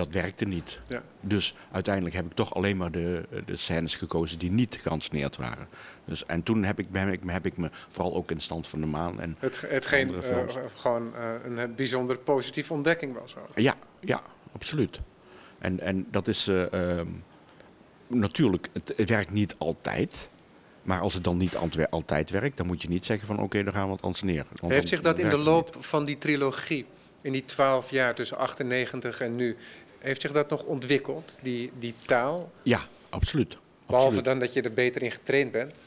[0.05, 0.79] dat werkte niet.
[0.89, 1.03] Ja.
[1.21, 5.69] Dus uiteindelijk heb ik toch alleen maar de, de scènes gekozen die niet geanceneerd waren.
[6.05, 8.81] Dus, en toen heb ik, heb, ik, heb ik me vooral ook in stand van
[8.81, 10.43] de maan en Het, hetgeen uh,
[10.75, 13.37] gewoon uh, een bijzonder positieve ontdekking was.
[13.37, 13.59] Ook.
[13.59, 15.01] Ja, ja, absoluut.
[15.59, 17.01] En, en dat is uh,
[18.07, 20.29] natuurlijk, het, het, werkt niet altijd.
[20.83, 21.57] Maar als het dan niet
[21.91, 24.47] altijd werkt, dan moet je niet zeggen van oké, dan gaan we het anseneren.
[24.67, 26.87] Heeft zich dat in de loop van die trilogie,
[27.23, 29.57] in die twaalf jaar tussen 98 en nu,
[30.01, 32.51] heeft zich dat nog ontwikkeld, die, die taal?
[32.63, 33.59] Ja, absoluut.
[33.87, 35.81] Behalve dan dat je er beter in getraind bent?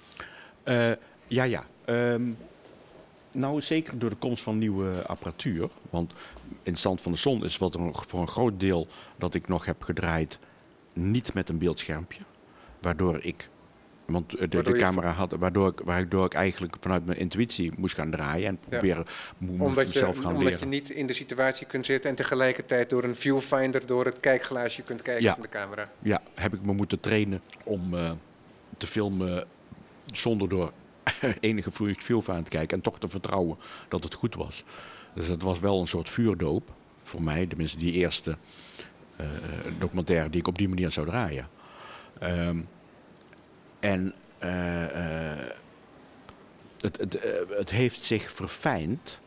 [0.66, 0.92] Uh,
[1.28, 1.66] ja, ja.
[1.86, 2.38] Um,
[3.32, 5.70] nou, zeker door de komst van nieuwe apparatuur.
[5.90, 6.14] Want
[6.64, 9.66] in Stand van de Zon is wat er voor een groot deel dat ik nog
[9.66, 10.40] heb gedraaid
[10.94, 12.22] niet met een beeldschermpje.
[12.82, 13.50] Waardoor ik
[14.06, 18.10] want de, de camera had, waardoor ik, waardoor ik eigenlijk vanuit mijn intuïtie moest gaan
[18.10, 19.06] draaien en proberen
[19.38, 19.48] ja.
[19.64, 23.16] omdat je, gaan omdat je niet in de situatie kunt zitten en tegelijkertijd door een
[23.16, 25.92] viewfinder, door het kijkglaasje kunt kijken van de camera.
[26.00, 28.12] Ja, heb ik me moeten trainen om uh,
[28.78, 29.48] te filmen
[30.06, 30.72] zonder door
[31.40, 34.64] enige viewfinder te kijken en toch te vertrouwen dat het goed was.
[35.16, 36.72] Dus het was wel een soort vuurdoop
[37.04, 38.38] voor mij, tenminste die eerste
[39.22, 39.28] uh,
[39.80, 41.48] documentaire die ik op die manier zou draaien.
[42.24, 42.68] Um,
[43.84, 45.48] en uh, uh,
[46.82, 49.20] het, het, uh, het heeft zich verfijnd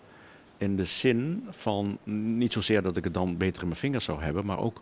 [0.59, 4.23] in de zin van niet zozeer dat ik het dan beter in mijn vingers zou
[4.23, 4.81] hebben, maar ook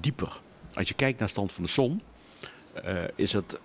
[0.00, 0.40] dieper.
[0.74, 2.02] Als je kijkt naar stand van de zon,
[3.14, 3.60] is het,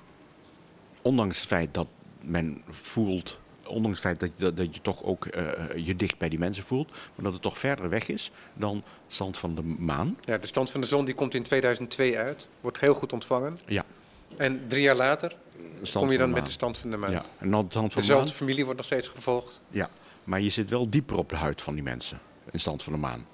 [1.01, 1.87] ondanks het feit dat
[2.21, 6.29] men voelt ondanks het feit dat je, dat je toch ook uh, je dicht bij
[6.29, 10.17] die mensen voelt, maar dat het toch verder weg is dan Stand van de Maan.
[10.21, 13.57] Ja, de Stand van de Zon die komt in 2002 uit, wordt heel goed ontvangen.
[13.65, 13.83] Ja.
[14.37, 15.35] En drie jaar later
[15.93, 17.11] kom je dan met de Stand van de Maan.
[17.11, 17.25] Ja.
[17.37, 19.61] En dan stand van Dezelfde de familie wordt nog steeds gevolgd.
[19.69, 19.89] Ja,
[20.23, 22.19] maar je zit wel dieper op de huid van die mensen
[22.51, 23.25] in Stand van de Maan.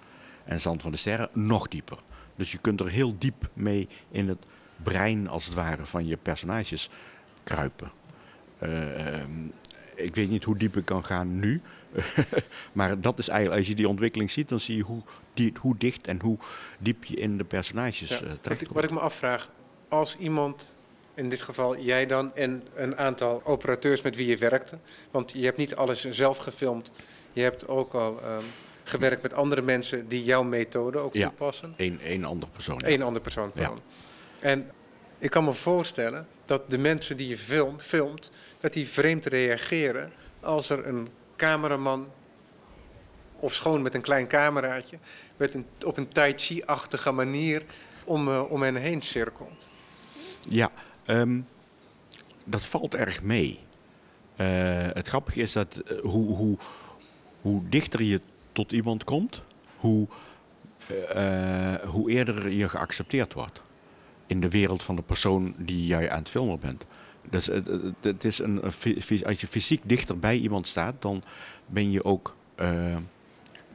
[0.45, 1.97] En Stand van de Sterren nog dieper.
[2.35, 4.45] Dus je kunt er heel diep mee in het
[4.83, 6.89] brein, als het ware, van je personages
[7.43, 7.91] kruipen.
[8.63, 9.23] Uh,
[9.95, 11.61] ik weet niet hoe diep ik kan gaan nu.
[12.73, 15.01] maar dat is eigenlijk, als je die ontwikkeling ziet, dan zie je hoe,
[15.33, 16.37] die, hoe dicht en hoe
[16.79, 19.49] diep je in de personages ja, uh, wat, ik, wat ik me afvraag,
[19.89, 20.77] als iemand,
[21.13, 24.78] in dit geval jij dan, en een aantal operateurs met wie je werkte,
[25.12, 26.91] want je hebt niet alles zelf gefilmd,
[27.34, 28.43] je hebt ook al um,
[28.84, 31.74] gewerkt met andere mensen die jouw methode ook ja, toepassen.
[31.78, 32.82] Eén één andere persoon.
[32.84, 33.80] Eén andere persoon, pardon.
[34.39, 34.47] Ja.
[34.47, 34.71] En
[35.17, 40.12] ik kan me voorstellen dat de mensen die je film, filmt, dat die vreemd reageren
[40.39, 42.12] als er een cameraman,
[43.39, 44.97] of schoon met een klein cameraatje,
[45.38, 47.63] met een, op een tai chi-achtige manier
[48.04, 49.69] om, uh, om hen heen cirkelt.
[50.50, 50.71] Ja,
[51.12, 51.47] um,
[52.43, 53.60] dat valt erg mee.
[54.38, 56.58] Uh, het grappige is dat uh, hoe, hoe,
[57.41, 58.21] hoe dichter je
[58.52, 59.41] tot iemand komt,
[59.78, 60.08] hoe,
[61.83, 63.62] hoe eerder je geaccepteerd wordt
[64.27, 66.85] in de wereld van de persoon die jij aan het filmen bent.
[67.29, 67.69] Dus het,
[68.02, 68.62] het, is een,
[69.25, 71.23] als je fysiek dichter bij iemand staat, dan
[71.65, 72.35] ben je ook,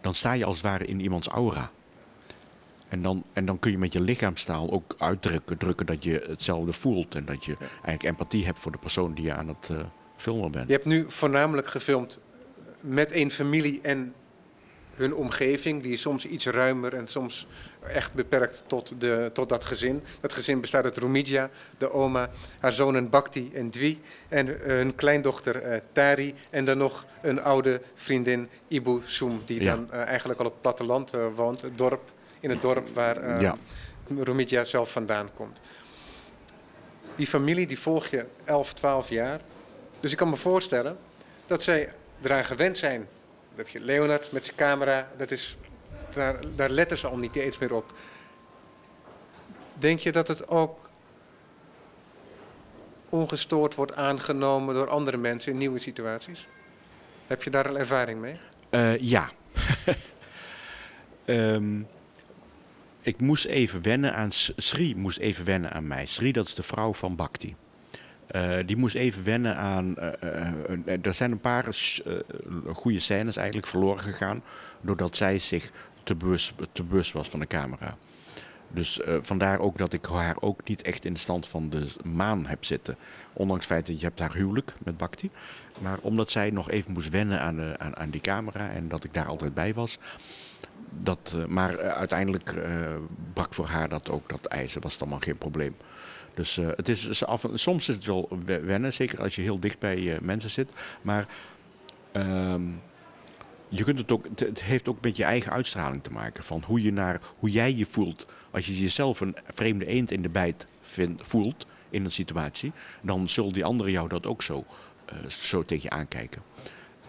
[0.01, 1.71] dan sta je als het ware in iemands aura.
[2.89, 6.73] En dan, en dan kun je met je lichaamstaal ook uitdrukken drukken dat je hetzelfde
[6.73, 9.79] voelt en dat je eigenlijk empathie hebt voor de persoon die je aan het uh,
[10.17, 10.67] filmen bent.
[10.67, 12.19] Je hebt nu voornamelijk gefilmd
[12.81, 14.15] met één familie en
[14.95, 17.47] hun omgeving, die is soms iets ruimer en soms
[17.89, 20.03] echt beperkt tot, de, tot dat gezin.
[20.21, 22.31] Dat gezin bestaat uit Rumidja, de oma,
[22.61, 27.81] haar zonen Bhakti en Dwi en hun kleindochter uh, Tari en dan nog een oude
[27.95, 32.15] vriendin Ibu Soem, die dan uh, eigenlijk al op het platteland woont, het dorp
[32.47, 33.55] in het dorp waar uh,
[34.47, 34.65] ja.
[34.65, 35.61] zelf vandaan komt.
[37.17, 39.41] Die familie die volg je 11, 12 jaar.
[40.01, 40.97] Dus ik kan me voorstellen
[41.47, 41.93] dat zij
[42.23, 42.99] eraan gewend zijn.
[43.49, 45.57] Dan heb je Leonard met zijn camera, dat is,
[46.15, 47.93] daar, daar letten ze al niet eens meer op.
[49.75, 50.91] Denk je dat het ook
[53.09, 56.49] ongestoord wordt aangenomen door andere mensen in nieuwe situaties?
[57.27, 58.41] Heb je daar al ervaring mee?
[58.71, 59.31] Uh, ja.
[61.27, 61.87] um,
[63.07, 66.07] ik moest even wennen aan Sri, moest even wennen aan mij.
[66.07, 67.55] Sri, dat is de vrouw van Bhakti.
[68.31, 69.95] Uh, die moest even wennen aan.
[69.99, 70.09] Uh,
[70.87, 71.65] uh, er zijn een paar
[72.67, 74.43] goede scènes eigenlijk verloren gegaan.
[74.81, 75.71] doordat zij zich
[76.03, 77.97] te bewust, te bewust was van de camera.
[78.69, 82.47] Dus vandaar ook dat ik haar ook niet echt in de stand van de maan
[82.47, 82.97] heb zitten.
[83.33, 85.31] Ondanks het feit dat je hebt haar huwelijk met Bhakti.
[85.81, 89.15] Maar omdat zij nog even moest wennen aan, aan, aan die camera en dat ik
[89.15, 89.99] daar altijd bij was,
[91.07, 92.95] dat, eh, maar eh, uiteindelijk uh,
[93.33, 95.77] brak voor haar dat ook dat ijzer, was allemaal geen probleem.
[96.35, 97.23] Dus het is
[97.55, 100.73] soms is het wel wennen, zeker als je heel dicht bij mensen zit.
[101.03, 101.27] Maar
[102.13, 102.63] ehm,
[103.69, 106.45] je kunt het, ook, het heeft ook met je eigen uitstraling te maken.
[106.45, 108.27] Van hoe, je naar, hoe jij je voelt.
[108.51, 110.67] Als je jezelf een vreemde eend in de bijt
[111.17, 112.73] voelt in een situatie,
[113.03, 114.65] dan zullen die anderen jou dat ook zo,
[115.29, 116.43] zo tegen je aankijken.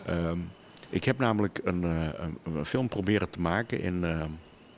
[0.09, 0.49] Um,
[0.89, 2.09] ik heb namelijk een, uh,
[2.43, 4.03] een film proberen te maken in...
[4.03, 4.23] Uh,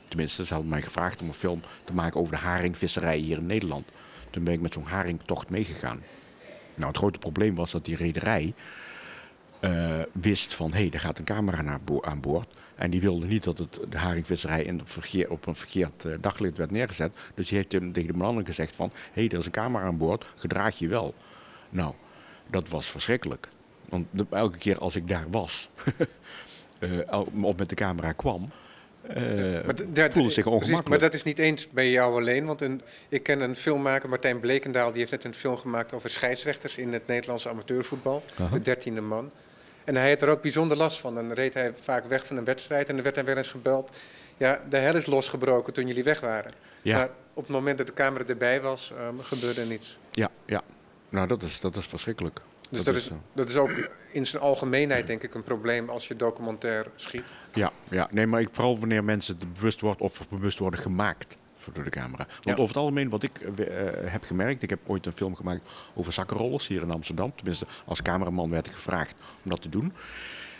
[0.08, 3.46] tenminste, ze hadden mij gevraagd om een film te maken over de haringvisserij hier in
[3.46, 3.90] Nederland.
[4.30, 6.02] Toen ben ik met zo'n haringtocht meegegaan.
[6.74, 8.54] Nou, het grote probleem was dat die rederij
[9.60, 10.72] uh, wist van...
[10.72, 12.56] hé, hey, er gaat een camera naar aan boord.
[12.74, 14.82] En die wilde niet dat het, de haringvisserij in
[15.28, 17.16] op een verkeerd daglicht werd neergezet.
[17.34, 18.90] Dus die heeft tegen de mannen gezegd van...
[18.94, 21.14] hé, hey, er is een camera aan boord, gedraag je wel.
[21.70, 21.94] Nou,
[22.50, 23.48] dat was verschrikkelijk.
[23.90, 25.68] Want elke keer als ik daar was,
[26.80, 28.50] uh, of met de camera kwam,
[29.16, 29.58] uh,
[30.10, 30.88] voelde zich ongemakkelijk.
[30.88, 32.46] maar dat is niet eens bij jou alleen.
[32.46, 36.10] Want een, ik ken een filmmaker, Martijn Blekendaal, die heeft net een film gemaakt over
[36.10, 38.24] scheidsrechters in het Nederlandse amateurvoetbal.
[38.50, 39.32] De dertiende man.
[39.84, 41.14] En hij had er ook bijzonder last van.
[41.14, 43.96] Dan reed hij vaak weg van een wedstrijd en dan werd hij wel eens gebeld.
[44.36, 46.52] Ja, de hel is losgebroken toen jullie weg waren.
[46.82, 46.96] Ja.
[46.96, 49.98] Maar op het moment dat de camera erbij was, um, gebeurde er niets.
[50.10, 50.62] Ja, ja.
[51.08, 52.40] Nou, dat is, dat is verschrikkelijk.
[52.70, 56.16] Dus dat, is, dat is ook in zijn algemeenheid denk ik een probleem als je
[56.16, 57.22] documentair schiet.
[57.54, 58.08] Ja, ja.
[58.10, 61.36] nee, maar ik, vooral wanneer mensen bewust worden of bewust worden gemaakt
[61.72, 62.26] door de camera.
[62.40, 63.66] Want over het algemeen, wat ik uh,
[64.04, 67.32] heb gemerkt, ik heb ooit een film gemaakt over zakkenrollers hier in Amsterdam.
[67.34, 69.14] Tenminste, als cameraman werd ik gevraagd
[69.44, 69.92] om dat te doen.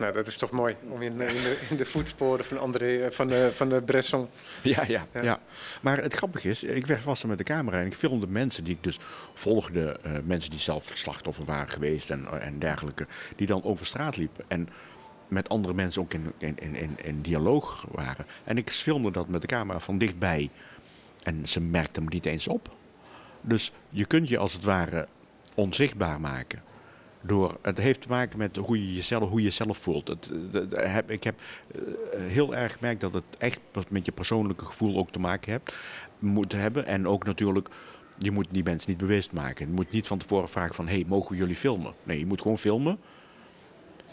[0.01, 3.11] Nou, dat is toch mooi om in, in, de, in de, voetsporen van, André, eh,
[3.11, 4.29] van, de, van de Bresson.
[4.63, 5.41] Ja, ja, ja,
[5.81, 8.75] Maar het grappige is, ik werd vast met de camera en ik filmde mensen die
[8.75, 8.99] ik dus
[9.35, 10.01] volgde.
[10.07, 13.07] Uh, mensen die zelf slachtoffer waren geweest en, en dergelijke.
[13.37, 14.45] Die dan over straat liepen.
[14.49, 14.69] En
[15.29, 18.27] met andere mensen ook in, in, in, in dialoog waren.
[18.45, 20.51] En ik filmde dat met de camera van dichtbij.
[21.23, 22.77] En ze merkten me niet eens op.
[23.41, 25.09] Dus je kunt je als het ware
[25.55, 26.63] onzichtbaar maken.
[27.23, 30.09] Door, het heeft te maken met hoe je jezelf, hoe je jezelf voelt.
[30.09, 30.31] Het,
[30.71, 31.41] heb, ik heb
[31.75, 31.81] eh,
[32.13, 35.75] heel erg gemerkt dat het echt met je persoonlijke gevoel ook te maken hebt,
[36.19, 36.87] moet hebben.
[36.87, 37.69] En ook natuurlijk,
[38.19, 39.67] je moet die mensen niet bewust maken.
[39.67, 41.95] Je moet niet van tevoren vragen van, hey, mogen jullie filmen?
[42.03, 42.99] Nee, je moet gewoon filmen.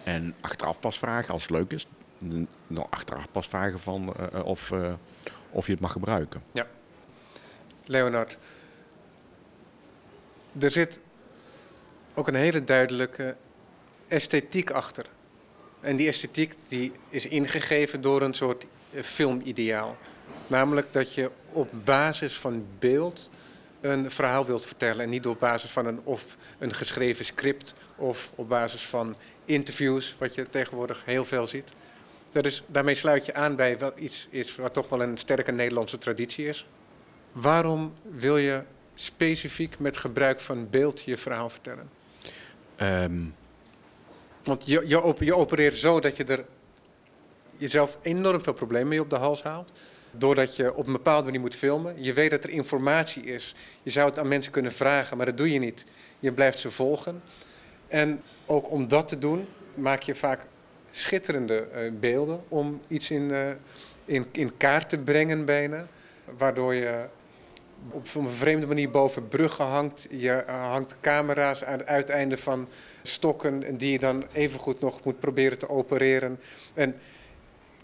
[0.03, 1.87] En achteraf pas vragen als het leuk is.
[2.67, 4.71] Dan achteraf pas vragen van of,
[5.51, 6.41] of je het mag gebruiken.
[6.51, 6.67] Ja.
[7.85, 8.37] Leonard,
[10.59, 10.99] er zit
[12.17, 13.35] ook een hele duidelijke
[14.07, 15.05] esthetiek achter.
[15.79, 19.97] En die esthetiek die is ingegeven door een soort eh, filmideaal.
[20.47, 23.31] Namelijk dat je op basis van beeld
[23.81, 25.03] een verhaal wilt vertellen.
[25.03, 29.15] En niet op basis van een, of een geschreven script of op basis van
[29.45, 31.69] interviews, wat je tegenwoordig heel veel ziet.
[32.31, 35.51] Dat is, daarmee sluit je aan bij wat iets is wat toch wel een sterke
[35.51, 36.67] Nederlandse traditie is.
[37.31, 38.63] Waarom wil je
[38.95, 41.96] specifiek met gebruik van beeld je verhaal vertellen?
[42.81, 43.35] Um.
[44.43, 46.45] Want je, je, je opereert zo dat je er
[47.57, 49.73] jezelf enorm veel problemen mee op de hals haalt.
[50.11, 52.03] Doordat je op een bepaalde manier moet filmen.
[52.03, 53.55] Je weet dat er informatie is.
[53.83, 55.85] Je zou het aan mensen kunnen vragen, maar dat doe je niet.
[56.19, 57.21] Je blijft ze volgen.
[57.87, 60.45] En ook om dat te doen, maak je vaak
[60.89, 63.49] schitterende uh, beelden om iets in, uh,
[64.05, 65.87] in, in kaart te brengen bijna.
[66.37, 67.05] Waardoor je
[67.91, 70.07] op een vreemde manier boven bruggen hangt.
[70.11, 72.67] Je eh, hangt camera's aan het uiteinde van
[73.03, 76.39] stokken die je dan evengoed nog moet proberen te opereren.
[76.73, 76.95] En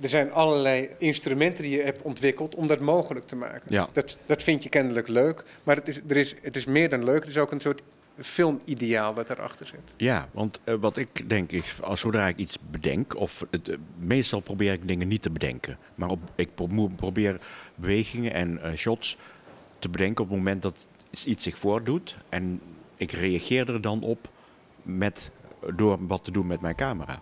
[0.02, 3.62] er zijn allerlei instrumenten die je hebt ontwikkeld om dat mogelijk te maken.
[3.68, 3.90] Ja.
[3.92, 7.04] Dat, dat vind je kennelijk leuk, maar het is, er is, het is meer dan
[7.04, 7.20] leuk.
[7.20, 7.82] Het is ook een soort
[8.20, 9.94] filmideaal dat erachter zit.
[9.98, 13.78] Ja, want uh, wat ik denk is, als zodra ik iets bedenk, of het, uh,
[13.98, 16.50] meestal probeer ik dingen niet te bedenken, maar op, ik
[16.96, 17.40] probeer
[17.76, 19.18] bewegingen en uh, shots
[19.84, 20.88] te bedenken op het moment dat
[21.26, 22.18] iets zich voordoet.
[22.30, 22.62] En
[22.96, 24.30] ik reageer er dan op
[24.82, 25.32] met,
[25.76, 27.22] door wat te doen met mijn camera.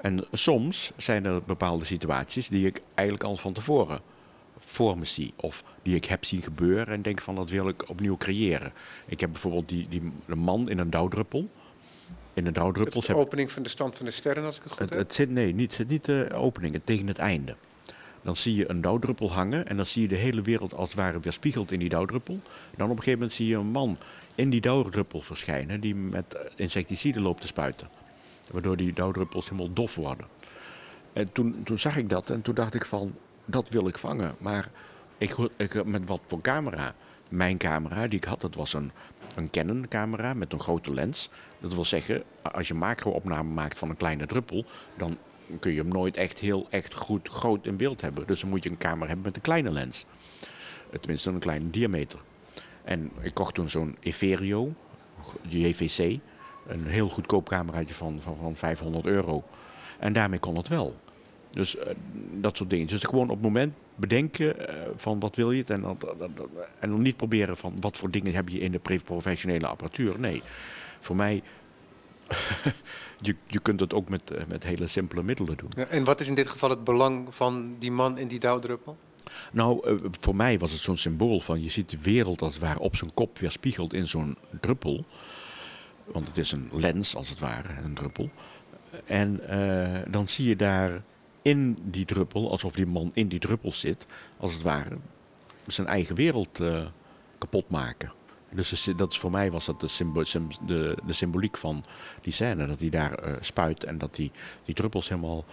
[0.00, 4.00] En soms zijn er bepaalde situaties die ik eigenlijk al van tevoren
[4.58, 5.32] voor me zie.
[5.36, 8.72] Of die ik heb zien gebeuren en denk van dat wil ik opnieuw creëren.
[9.06, 11.48] Ik heb bijvoorbeeld die, die de man in een dauwdruppel.
[12.34, 13.00] In een dauwdruppel.
[13.00, 14.98] de opening van de stand van de sterren, als ik het goed het, heb?
[14.98, 17.56] Het zit, nee, niet, het zit niet de opening, het tegen het einde.
[18.22, 20.98] Dan zie je een dauwdruppel hangen en dan zie je de hele wereld als het
[20.98, 22.40] ware weerspiegeld in die dauwdruppel.
[22.76, 23.98] Dan op een gegeven moment zie je een man
[24.34, 27.88] in die dauwdruppel verschijnen die met insecticide loopt te spuiten.
[28.50, 30.26] Waardoor die dauwdruppels helemaal dof worden.
[31.12, 33.14] En toen, toen zag ik dat en toen dacht ik van,
[33.44, 34.34] dat wil ik vangen.
[34.38, 34.70] Maar
[35.18, 36.94] ik, met wat voor camera?
[37.28, 38.92] Mijn camera die ik had, dat was een,
[39.34, 41.30] een Canon camera met een grote lens.
[41.60, 44.64] Dat wil zeggen, als je macro-opname maakt van een kleine druppel,
[44.96, 45.18] dan
[45.58, 48.26] kun je hem nooit echt heel echt goed groot in beeld hebben.
[48.26, 50.04] Dus dan moet je een camera hebben met een kleine lens.
[51.00, 52.20] Tenminste, een kleine diameter.
[52.84, 54.72] En ik kocht toen zo'n Everio,
[55.48, 56.18] JVC,
[56.66, 59.44] een heel goedkoop cameraatje van, van, van 500 euro.
[59.98, 60.96] En daarmee kon het wel.
[61.50, 61.82] Dus uh,
[62.40, 62.86] dat soort dingen.
[62.86, 65.98] Dus gewoon op het moment bedenken uh, van wat wil je het en, dan,
[66.78, 70.20] en dan niet proberen van wat voor dingen heb je in de professionele apparatuur.
[70.20, 70.42] Nee,
[71.00, 71.42] voor mij,
[73.22, 75.70] je, je kunt het ook met, uh, met hele simpele middelen doen.
[75.76, 78.96] Ja, en wat is in dit geval het belang van die man in die dauwdruppel?
[79.52, 82.78] Nou, voor mij was het zo'n symbool van je ziet de wereld als het ware
[82.78, 85.04] op zijn kop weerspiegeld in zo'n druppel.
[86.04, 88.30] Want het is een lens als het ware, een druppel.
[89.04, 89.40] En
[90.10, 91.02] dan zie je daar
[91.42, 94.06] in die druppel, alsof die man in die druppel zit,
[94.36, 94.98] als het ware,
[95.66, 96.86] zijn eigen wereld uh,
[97.38, 98.12] kapot maken.
[98.54, 101.84] Dus dat is, voor mij was dat de, de, de, symboliek van
[102.20, 102.66] die scène.
[102.66, 104.30] Dat hij daar uh, spuit en dat die,
[104.64, 105.44] die druppels helemaal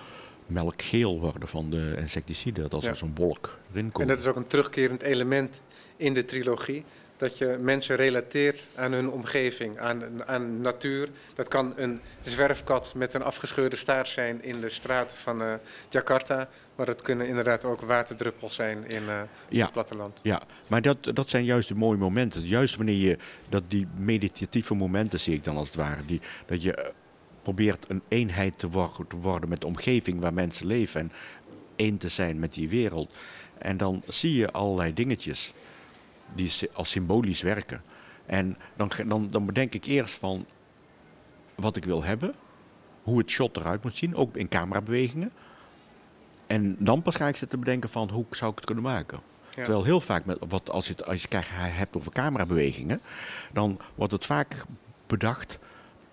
[0.46, 2.62] melkgeel worden van de insecticide.
[2.62, 2.94] Dat als ja.
[2.94, 4.10] zo'n wolk erin komt.
[4.10, 5.62] En dat is ook een terugkerend element
[5.98, 6.86] in de trilogie
[7.20, 11.10] dat je mensen relateert aan hun omgeving, aan, aan natuur.
[11.36, 15.54] Dat kan een zwerfkat met een afgescheurde staart zijn in de straten van uh,
[15.90, 16.50] Jakarta.
[16.76, 20.20] Maar het kunnen inderdaad ook waterdruppels zijn in uh, ja, het platteland.
[20.24, 22.48] Ja, maar dat, dat zijn juist de mooie momenten.
[22.48, 23.18] Juist wanneer je
[23.50, 26.06] dat die meditatieve momenten zie ik dan als het ware.
[26.06, 26.94] Die, dat je
[27.42, 31.02] probeert een eenheid te, wor te worden met de omgeving waar mensen leven.
[31.02, 31.12] En
[31.76, 33.16] één te zijn met die wereld.
[33.58, 35.54] En dan zie je allerlei dingetjes
[36.34, 37.82] die als symbolisch werken.
[38.26, 40.46] En dan, dan, dan bedenk ik eerst van
[41.56, 42.34] wat ik wil hebben,
[43.04, 45.32] hoe het shot eruit moet zien, ook in camerabewegingen.
[46.48, 49.20] En dan pas ga ik zitten bedenken van hoe zou ik het kunnen maken.
[49.50, 49.64] Ja.
[49.64, 53.02] Terwijl heel vaak, met, wat, als, je het, als je het hebt over camerabewegingen,
[53.54, 54.66] dan wordt het vaak
[55.08, 55.60] bedacht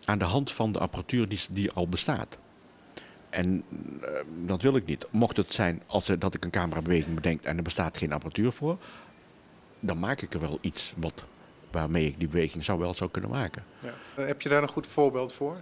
[0.04, 2.38] aan de hand van de apparatuur die, die al bestaat.
[3.30, 3.64] En
[4.02, 4.08] uh,
[4.46, 5.08] dat wil ik niet.
[5.10, 8.78] Mocht het zijn als dat ik een camerabeweging bedenk en er bestaat geen apparatuur voor,
[9.80, 11.24] dan maak ik er wel iets wat,
[11.70, 13.64] waarmee ik die beweging zou wel zou kunnen maken.
[13.78, 14.24] Ja.
[14.24, 15.56] Heb je daar een goed voorbeeld voor?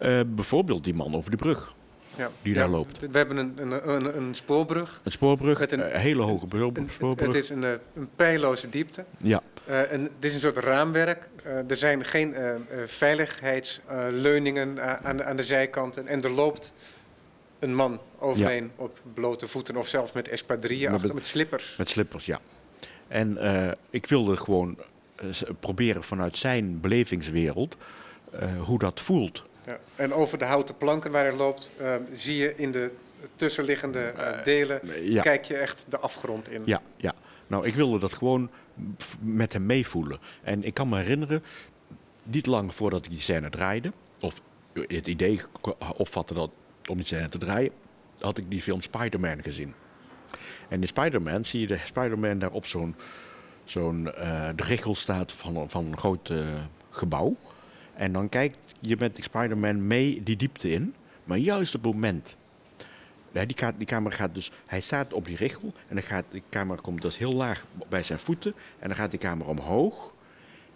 [0.00, 1.74] Uh, bijvoorbeeld die man over de brug.
[2.16, 2.30] Ja.
[2.42, 3.00] Die daar loopt.
[3.00, 5.00] We hebben een, een, een, een spoorbrug.
[5.04, 6.46] Een spoorbrug, met een hele hoge
[6.88, 7.26] spoorbrug.
[7.26, 9.04] Het is een, een pijloze diepte.
[9.18, 9.42] Ja.
[9.68, 11.28] Uh, en het is een soort raamwerk.
[11.68, 12.34] er zijn geen
[12.86, 16.06] veiligheidsleuningen aan, aan de zijkanten.
[16.06, 16.72] En er loopt
[17.58, 18.82] een man overheen ja.
[18.82, 21.74] op blote voeten of zelfs met espadrilles achter, met slippers.
[21.78, 22.40] Met slippers, ja.
[23.12, 24.78] En uh, ik wilde gewoon
[25.22, 27.76] uh, proberen vanuit zijn belevingswereld
[28.34, 29.44] uh, hoe dat voelt.
[29.66, 29.78] Ja.
[29.96, 31.70] En over de houten planken waar hij loopt,
[32.12, 32.90] zie je in de
[33.36, 34.12] tussenliggende
[34.44, 35.22] delen, ja.
[35.22, 36.62] kijk je echt de afgrond in.
[36.64, 37.14] Ja, ja.
[37.46, 38.50] Nou, ik wilde dat gewoon
[39.20, 40.18] met hem meevoelen.
[40.42, 41.42] En ik kan me herinneren,
[42.24, 44.40] niet lang voordat ik die scène draaide, of
[44.72, 45.40] het idee
[45.96, 46.56] opvatte dat,
[46.88, 47.72] om die scène te draaien,
[48.18, 49.74] had ik die film Spider-Man gezien.
[50.72, 52.94] En in Spider-Man zie je de Spider-Man daar op zo'n
[53.64, 56.46] zo'n uh, de richel staat van, van een groot uh,
[56.90, 57.36] gebouw.
[57.94, 60.94] En dan kijkt je met Spider-Man mee die diepte in.
[61.24, 62.36] Maar juist op het moment.
[63.32, 64.50] Ja, die, gaat, die camera gaat dus.
[64.66, 65.72] Hij staat op die richel.
[65.88, 68.54] En dan gaat die camera komt dus heel laag bij zijn voeten.
[68.78, 70.14] En dan gaat die camera omhoog.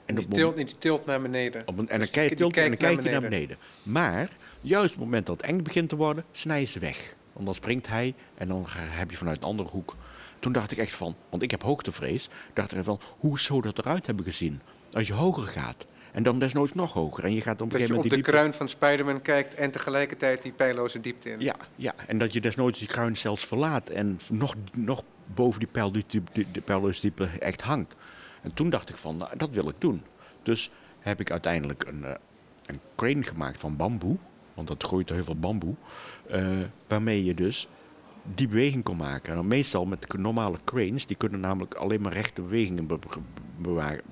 [0.05, 1.63] En die, tilt, die tilt naar beneden.
[1.67, 3.57] Op een, en dan, kijkt, tilt, en dan kijkt hij naar beneden.
[3.83, 4.29] Maar
[4.61, 7.15] juist op het moment dat het eng begint te worden, snijden ze weg.
[7.37, 9.95] Want dan springt hij en dan heb je vanuit een andere hoek.
[10.39, 13.79] Toen dacht ik echt van, want ik heb hoogtevrees, dacht ik van, hoe zou dat
[13.79, 14.61] eruit hebben gezien?
[14.93, 15.87] Als je hoger gaat.
[16.13, 17.25] En dan desnoods nog hoger.
[17.25, 18.11] En je gaat op een gegeven moment.
[18.11, 21.41] Dat je op de kruin van Spider-Man kijkt en tegelijkertijd die pijloze diepte in.
[21.41, 25.03] Ja, ja, en dat je desnoods die kruin zelfs verlaat en nog, nog
[25.35, 26.23] boven die, pijl, die, die,
[26.53, 27.95] die pijloze diepte echt hangt.
[28.43, 30.03] En toen dacht ik van, nou, dat wil ik doen.
[30.43, 32.15] Dus heb ik uiteindelijk een, uh,
[32.67, 34.17] een crane gemaakt van bamboe.
[34.57, 35.75] Want dat groeit er heel veel bamboe.
[36.31, 37.69] Uh, waarmee je dus
[38.35, 39.37] die beweging kon maken.
[39.37, 42.99] En meestal met normale cranes, die kunnen namelijk alleen maar rechte bewegingen be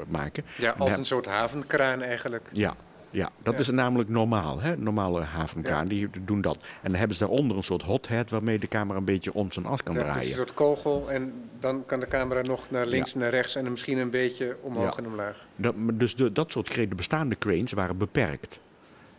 [0.08, 0.44] maken.
[0.58, 2.50] Ja, als een soort havenkraan eigenlijk.
[2.52, 2.76] Ja,
[3.14, 4.60] ja, dat is namelijk normaal.
[4.60, 4.76] Hè?
[4.76, 6.56] Normale havenkraan, die doen dat.
[6.82, 9.52] En dan hebben ze daaronder een soort hot head waarmee de camera een beetje om
[9.52, 10.20] zijn as kan ja, draaien.
[10.20, 13.70] Dus een soort kogel en dan kan de camera nog naar links, naar rechts en
[13.70, 15.46] misschien een beetje omhoog en omlaag.
[15.56, 18.60] Dat, dus de, dat soort de bestaande cranes waren beperkt.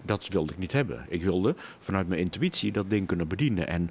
[0.05, 1.05] Dat wilde ik niet hebben.
[1.09, 3.67] Ik wilde vanuit mijn intuïtie dat ding kunnen bedienen.
[3.67, 3.89] En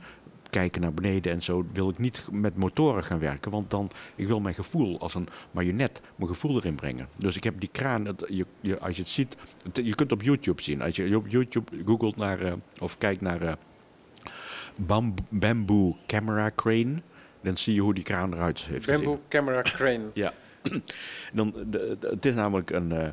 [0.54, 3.50] kijken naar beneden en zo wil ik niet met motoren gaan werken.
[3.50, 7.08] Want dan, ik wil mijn gevoel als een marionet, mijn gevoel erin brengen.
[7.16, 9.36] Dus ik heb die kraan, je, je, als je het ziet,
[9.72, 10.82] je kunt op YouTube zien.
[10.82, 13.52] Als je op YouTube googelt naar, uh, of kijkt naar uh,
[15.28, 17.02] bamboo camera crane,
[17.40, 19.28] dan zie je hoe die kraan eruit heeft Bamboo gezien.
[19.28, 20.10] camera crane.
[20.14, 20.32] ja.
[21.34, 23.08] dan, de, de, het is namelijk een, uh,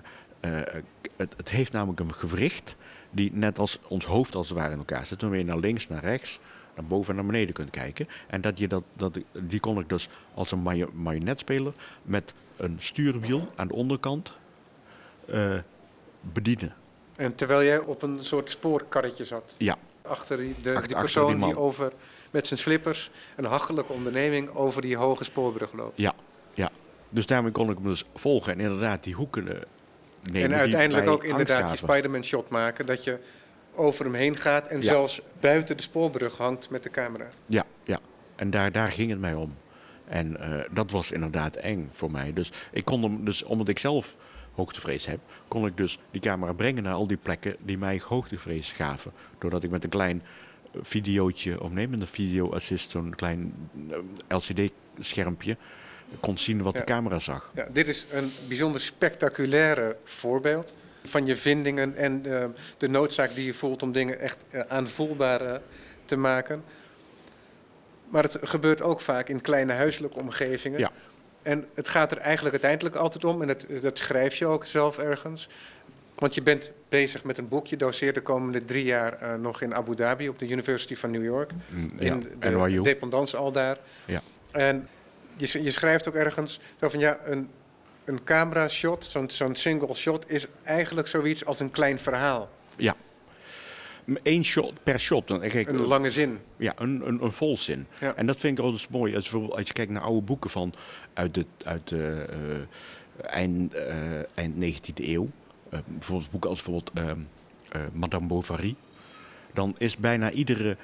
[1.17, 2.75] het, het heeft namelijk een gewricht
[3.12, 5.20] die net als ons hoofd als het ware in elkaar zit.
[5.20, 6.39] Dan weer naar links, naar rechts
[6.76, 8.07] naar boven en naar beneden kunt kijken.
[8.28, 13.47] En dat je dat, dat, die kon ik dus als een marionetspeler met een stuurwiel
[13.55, 14.34] aan de onderkant
[15.26, 15.57] uh,
[16.22, 16.74] bedienen.
[17.16, 19.55] En terwijl jij op een soort spoorkarretje zat?
[19.57, 19.78] Ja.
[20.01, 21.91] Achter die, de, achter, die persoon die, die, over
[22.32, 25.97] met zijn slippers een hachelijke onderneming over die hoge spoorbrug loopt.
[25.97, 26.14] Ja,
[26.53, 26.70] ja.
[27.09, 29.53] Dus daarmee kon ik hem dus volgen en inderdaad die hoeken uh,
[30.32, 30.51] nemen.
[30.51, 32.86] En uiteindelijk ook inderdaad die Spider-Man shot maken.
[32.86, 33.19] Dat je
[33.76, 37.28] over hem heen gaat en zelfs buiten de spoorbrug hangt met de camera.
[37.45, 37.99] Ja, ja.
[38.36, 39.55] En daar, daar ging het mij om.
[40.05, 42.34] En uh, dat was inderdaad eng voor mij.
[42.34, 44.17] Dus ik kon hem, dus omdat ik zelf
[44.53, 48.72] hoogtevrees heb, kon ik dus die camera brengen naar al die plekken die mij hoogtevrees
[48.72, 49.11] gaven.
[49.38, 50.22] Doordat ik met een klein
[50.72, 53.53] eh, videootje, of nee, met een video assist, zo'n klein
[53.89, 53.97] eh,
[54.28, 55.57] LCD-schermpje,
[56.20, 56.80] kon zien wat ja.
[56.80, 57.51] de camera zag.
[57.55, 62.45] Ja, dit is een bijzonder spectaculaire voorbeeld van je vindingen en uh,
[62.78, 65.55] de noodzaak die je voelt om dingen echt uh, aanvoelbaar uh,
[66.05, 66.64] te maken.
[68.09, 70.80] Maar het gebeurt ook vaak in kleine huiselijke omgevingen.
[70.80, 70.91] Ja.
[71.41, 74.97] En het gaat er eigenlijk uiteindelijk altijd om, en dat, dat schrijf je ook zelf
[74.97, 75.49] ergens.
[76.16, 79.76] Want je bent bezig met een boek, je doseert de komende drie jaar nog in
[79.76, 81.51] Abu Dhabi op de University van New York.
[81.70, 83.78] Mm, in de dependance al daar.
[84.05, 84.22] Ja.
[84.51, 84.88] En
[85.41, 87.49] je, je schrijft ook ergens zo van ja, een,
[88.05, 92.49] een camera shot, zo'n zo'n single shot, is eigenlijk zoiets als een klein verhaal.
[92.75, 92.95] Ja.
[94.23, 95.27] Eén shot per shot.
[95.27, 96.39] Dan, kijk, een lange zin.
[96.57, 97.87] Ja, een, een, een volzin.
[97.99, 98.15] Ja.
[98.15, 99.15] En dat vind ik altijd mooi.
[99.15, 100.73] Als, als je kijkt naar oude boeken van
[101.13, 105.29] uit de, uit de uh, eind, uh, eind 19e eeuw.
[105.73, 107.17] Uh, bijvoorbeeld boeken als bijvoorbeeld
[107.93, 108.75] Madame Bovary.
[109.53, 110.77] Dan is bijna iedere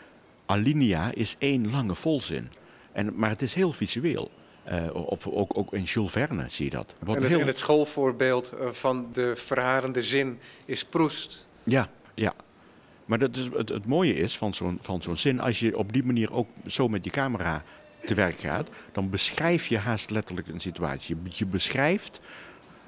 [0.45, 2.49] alinea is één lange volzin.
[2.91, 4.31] En, maar het is heel visueel.
[4.71, 6.95] Uh, of ook, ook in Jules Verne zie je dat.
[7.05, 7.39] En het, heel...
[7.39, 11.47] en het schoolvoorbeeld van de verharende zin is Proest.
[11.63, 12.33] Ja, ja.
[13.05, 15.93] Maar dat is, het, het mooie is van zo'n, van zo'n zin, als je op
[15.93, 17.63] die manier ook zo met die camera
[18.05, 21.17] te werk gaat, dan beschrijf je haast letterlijk een situatie.
[21.23, 22.21] Je, je beschrijft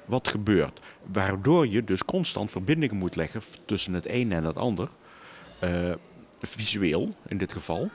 [0.04, 0.80] wat gebeurt,
[1.12, 4.88] waardoor je dus constant verbindingen moet leggen tussen het een en het ander,
[5.64, 5.92] uh,
[6.40, 7.90] visueel in dit geval,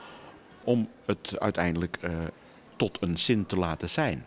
[0.64, 2.12] om het uiteindelijk uh,
[2.76, 4.26] tot een zin te laten zijn.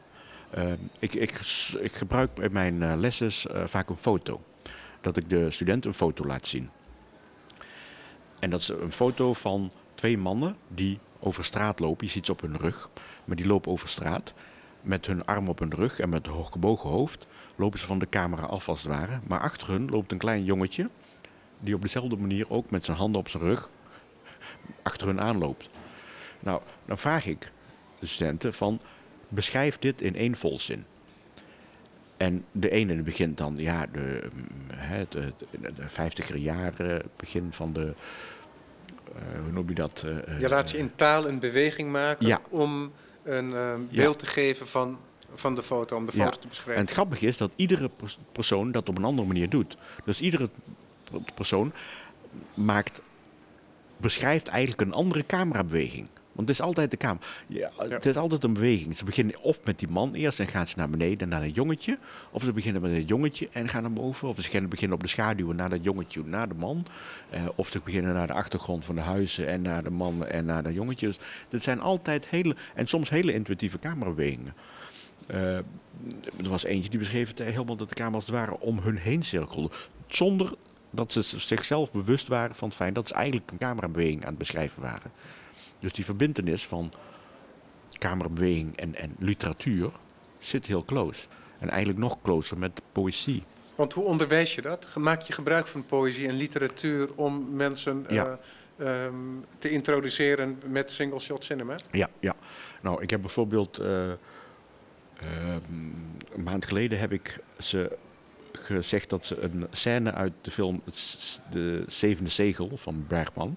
[0.58, 1.40] Uh, ik, ik,
[1.80, 4.42] ik, gebruik bij mijn uh, lessen uh, vaak een foto.
[5.00, 6.70] Dat ik de student een foto laat zien.
[8.38, 12.06] En dat is een foto van twee mannen die over straat lopen.
[12.06, 12.90] Je ziet ze op hun rug,
[13.24, 14.34] maar die lopen over straat.
[14.80, 17.26] Met hun arm op hun rug en met een hooggebogen hoofd
[17.56, 19.20] lopen ze van de camera af als het ware.
[19.26, 20.90] Maar achter hun loopt een klein jongetje
[21.60, 23.70] die op dezelfde manier ook met zijn handen op zijn rug
[24.82, 25.68] achter hun aanloopt.
[26.40, 27.52] Nou, dan vraag ik
[28.06, 28.80] studenten van
[29.28, 30.84] beschrijf dit in één volzin.
[32.16, 34.28] En de ene begint dan, ja, de,
[35.08, 37.94] de, de, de 50er jaren, begin van de,
[39.14, 40.02] uh, hoe noem je dat?
[40.06, 42.40] Uh, je laat je in taal een beweging maken ja.
[42.48, 42.92] om
[43.22, 44.20] een uh, beeld ja.
[44.20, 44.98] te geven van,
[45.34, 46.30] van de foto, om de foto ja.
[46.30, 46.74] te beschrijven.
[46.74, 47.90] En het grappige is dat iedere
[48.32, 49.76] persoon dat op een andere manier doet.
[50.04, 50.48] Dus iedere
[51.34, 51.72] persoon
[52.54, 53.00] maakt,
[53.96, 56.08] beschrijft eigenlijk een andere camerabeweging.
[56.38, 57.22] Want het is altijd de kamer.
[57.46, 57.70] Ja.
[57.88, 58.96] Het is altijd een beweging.
[58.96, 61.98] Ze beginnen of met die man eerst en gaan ze naar beneden naar het jongetje.
[62.30, 64.28] Of ze beginnen met het jongetje en gaan naar boven.
[64.28, 66.86] Of ze beginnen op de schaduwen naar dat jongetje, naar de man.
[67.34, 70.44] Uh, of ze beginnen naar de achtergrond van de huizen en naar de man en
[70.44, 71.06] naar de jongetje.
[71.06, 71.18] Dus
[71.48, 74.54] dat zijn altijd hele, en soms hele intuïtieve kamerabewegingen.
[75.30, 75.64] Uh, er
[76.48, 79.22] was eentje die beschreef het helemaal dat de camera als het ware om hun heen
[79.22, 79.70] cirkelde.
[80.06, 80.54] Zonder
[80.90, 84.38] dat ze zichzelf bewust waren van het feit dat ze eigenlijk een camerabeweging aan het
[84.38, 85.12] beschrijven waren.
[85.80, 86.92] Dus die verbindenis van
[87.98, 89.90] camerabeweging en, en literatuur
[90.38, 91.26] zit heel close.
[91.58, 93.42] En eigenlijk nog closer met poëzie.
[93.74, 94.88] Want hoe onderwijs je dat?
[94.96, 98.38] Maak je gebruik van poëzie en literatuur om mensen Ja.
[98.76, 99.16] eh, ehm,
[99.58, 101.76] te introduceren met single shot cinema?
[101.92, 102.34] Ja, ja.
[102.82, 104.16] Nou, ik heb bijvoorbeeld eh, ehm,
[106.34, 107.96] een maand geleden heb ik ze
[108.52, 110.82] gezegd dat ze een scène uit de film
[111.50, 113.56] De Zevende Zegel van Bergman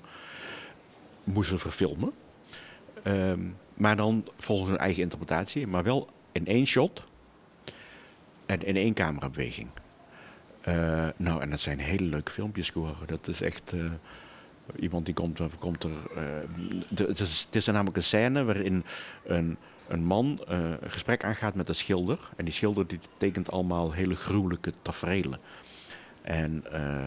[1.23, 2.11] moesten verfilmen.
[3.03, 3.39] Ehm,
[3.73, 7.03] maar dan volgens hun eigen interpretatie, maar wel in één shot
[8.45, 9.67] en in één camerabeweging.
[10.61, 13.07] Eh, nou, en dat zijn hele leuke filmpjes geworden.
[13.07, 13.73] Dat is echt.
[13.73, 13.91] eh,
[14.79, 15.91] iemand die komt, komt er.
[16.15, 16.23] eh,
[16.89, 18.83] de- het, is, het namelijk een scène waarin
[19.23, 19.57] een,
[19.87, 22.19] een man eh, een gesprek aangaat met een schilder.
[22.35, 25.39] En die schilder die tekent allemaal hele gruwelijke tafereelen.
[26.21, 26.99] En eh,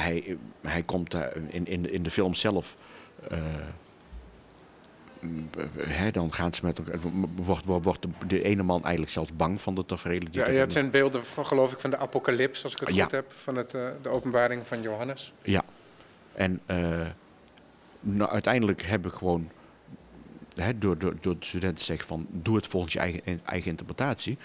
[0.00, 2.76] hij, hij komt daar in, in, in de film zelf.
[3.28, 3.42] eh,
[6.12, 6.98] dan gaan ze met elkaar.
[7.36, 10.32] Wordt, wordt, de, ene man eigenlijk zelfs bang van de tafereelen.
[10.32, 12.94] die Ja, ja, het zijn beelden van, geloof ik, van de apocalyps, als ik het
[12.94, 13.02] Ja.
[13.02, 15.32] goed heb, van het, eh, de openbaring van Johannes.
[15.42, 15.64] Ja.
[16.32, 16.62] En
[18.00, 19.50] nou, uiteindelijk hebben we gewoon,
[20.76, 24.38] door, door, door de studenten te zeggen van doe het volgens je eigen, eigen interpretatie.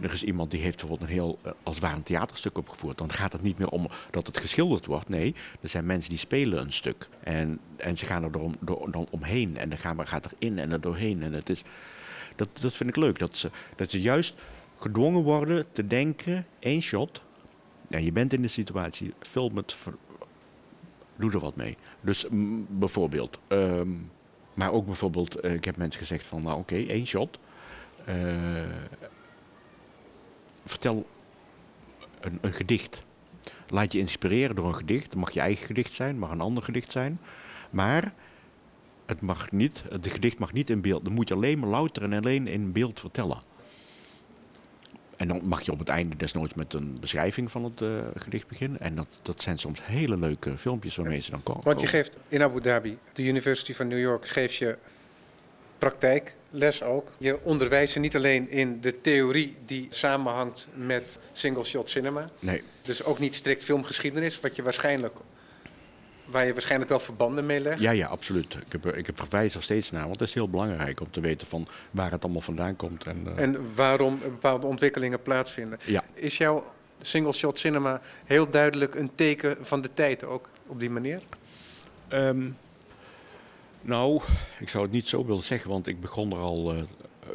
[0.00, 2.98] Er is iemand die heeft bijvoorbeeld een heel, eh, als het ware een theaterstuk opgevoerd.
[2.98, 5.08] Dan gaat het niet meer om dat het geschilderd wordt.
[5.08, 7.08] Nee, er zijn mensen die spelen een stuk.
[7.20, 9.56] En, en ze gaan er door, door, dan omheen.
[9.56, 11.22] En de camera gaat erin en er doorheen.
[11.22, 11.62] En het is,
[12.36, 13.18] dat, dat vind ik leuk.
[13.18, 14.34] Dat ze, dat ze juist
[14.78, 17.22] gedwongen worden te denken, één shot.
[17.88, 19.76] Ja, je bent in de situatie, film het,
[21.16, 21.76] doe er wat mee.
[22.00, 22.26] Dus
[22.68, 23.90] bijvoorbeeld, ehm,
[24.54, 27.38] maar ook bijvoorbeeld, eh, ik heb mensen gezegd van, nou oké, één shot.
[28.04, 28.16] Eh,
[30.64, 31.06] vertel
[32.20, 33.02] een, een gedicht.
[33.68, 35.04] Laat je inspireren door een gedicht.
[35.04, 37.20] Het mag je eigen gedicht zijn, mag een ander gedicht zijn.
[37.70, 38.12] Maar
[39.06, 41.04] het mag niet, het gedicht mag niet in beeld.
[41.04, 43.38] Dan moet je alleen maar louter en alleen in beeld vertellen.
[45.16, 48.46] En dan mag je op het einde desnoods met een beschrijving van het eh, gedicht
[48.48, 48.80] beginnen.
[48.80, 51.64] En dat, dat zijn soms hele leuke filmpjes waarmee ze dan komen.
[51.64, 54.76] Want je geeft in Abu Dhabi, de University van New York, geef je
[55.82, 57.08] praktijkles ook.
[57.18, 62.24] Je onderwijst ze niet alleen in de theorie die samenhangt met single shot cinema.
[62.38, 65.16] Nee, Dus ook niet strikt filmgeschiedenis, wat je waarschijnlijk,
[66.24, 67.80] waar je waarschijnlijk wel verbanden mee legt.
[67.80, 68.54] ja, ja, absoluut.
[68.54, 71.20] Ik, heb, ik heb verwijs er steeds naar, want het is heel belangrijk om te
[71.20, 73.06] weten van waar het allemaal vandaan komt.
[73.06, 75.78] En, eh, En waarom bepaalde ontwikkelingen plaatsvinden.
[75.86, 76.64] ja, Is jouw
[77.00, 81.20] single shot cinema heel duidelijk een teken van de tijd ook op die manier?
[82.08, 82.48] Ehm,
[83.82, 84.20] nou,
[84.58, 86.82] ik zou het niet zo willen zeggen, want ik begon er al eh,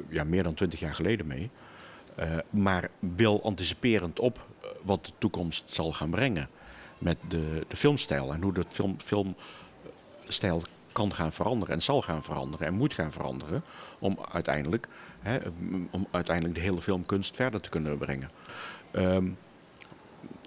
[0.09, 1.49] ja, meer dan twintig jaar geleden mee.
[2.15, 6.49] Eh, maar wel anticiperend op eh, wat de toekomst zal gaan brengen
[6.97, 12.23] met de, de filmstijl en hoe de film, filmstijl kan gaan veranderen en zal gaan
[12.23, 13.63] veranderen en moet gaan veranderen
[13.99, 14.87] om uiteindelijk,
[15.19, 15.37] hè,
[15.91, 18.31] om uiteindelijk de hele filmkunst verder te kunnen brengen.
[18.91, 19.27] Ehm,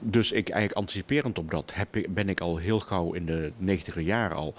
[0.02, 4.02] dus ik eigenlijk anticiperend op dat heb ben ik al heel gauw in de negentiger
[4.02, 4.54] jaren al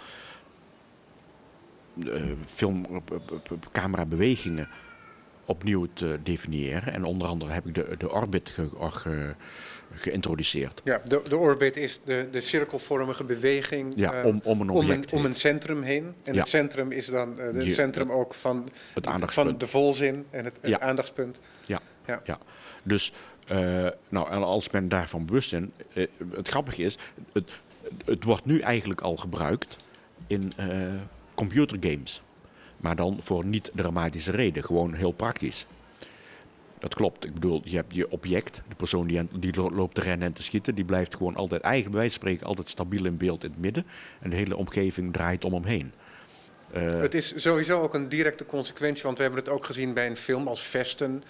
[2.08, 4.66] eh, film, eh,
[5.46, 6.94] opnieuw te definiëren.
[6.94, 9.36] En onder andere heb ik de, de orbit ge, ge-
[9.94, 10.82] geïntroduceerd.
[10.84, 14.76] Ja, de, de orbit is de, de cirkelvormige beweging Ja, eh, om, om een om,
[14.78, 16.14] object een, om een centrum heen.
[16.24, 16.40] En Ja.
[16.40, 19.60] het centrum is dan het centrum ook van, het van aandachtspunt.
[19.60, 20.80] de volzin en het, het Ja.
[20.80, 21.40] aandachtspunt.
[22.84, 23.14] Dus
[23.48, 26.98] eh, nou, en als men daarvan bewust is, het grappige is,
[27.34, 27.52] het,
[28.06, 29.76] het wordt nu eigenlijk al gebruikt
[30.28, 30.52] in
[31.48, 32.22] computergames.
[32.78, 35.66] Maar dan voor niet dramatische reden, gewoon heel praktisch.
[36.80, 37.26] Dat klopt.
[37.26, 40.76] Ik bedoel, je hebt je object, de persoon die, loopt te rennen en te schieten,
[40.76, 43.60] die blijft gewoon altijd, eigen bij wijze van spreken, altijd stabiel in beeld in het
[43.60, 43.86] midden.
[44.20, 45.94] En de hele omgeving draait om hem heen.
[46.72, 50.08] Eh, Het is sowieso ook een directe consequentie, want we hebben het ook gezien bij
[50.08, 51.24] een film als Vesten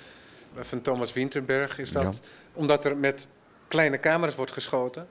[0.56, 1.80] eh, van Thomas Winterberg.
[1.80, 2.22] Is dat
[2.54, 3.28] omdat er met
[3.68, 5.08] kleine camera's wordt geschoten,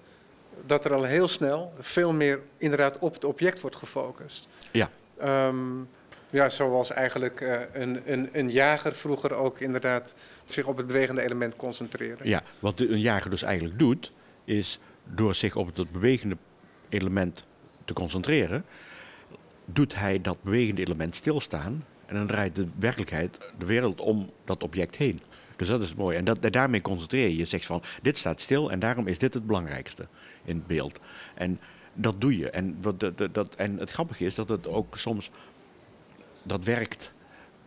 [0.66, 4.48] dat er al heel snel veel meer inderdaad op het object wordt gefocust.
[4.72, 4.90] Ja.
[5.18, 5.57] Ehm,
[6.30, 10.14] ja, zoals eigenlijk eh, een, een, een jager vroeger ook inderdaad
[10.46, 12.28] zich op het bewegende element concentreren.
[12.28, 14.12] Ja, wat een jager dus eigenlijk doet,
[14.44, 16.36] is door zich op het bewegende
[16.88, 17.44] element
[17.84, 18.64] te concentreren,
[19.64, 24.62] doet hij dat bewegende element stilstaan en dan draait de werkelijkheid, de wereld om dat
[24.62, 25.20] object heen.
[25.61, 26.16] Dus dat is mooi.
[26.16, 27.36] En dat, daarmee concentreer je.
[27.36, 30.06] Je zegt van, dit staat stil en daarom is dit het belangrijkste
[30.44, 31.00] in het beeld.
[31.34, 31.61] En
[31.94, 32.50] dat doe je.
[32.50, 35.30] En, wat, dat, en het grappige is dat het ook soms,
[36.42, 37.12] dat werkt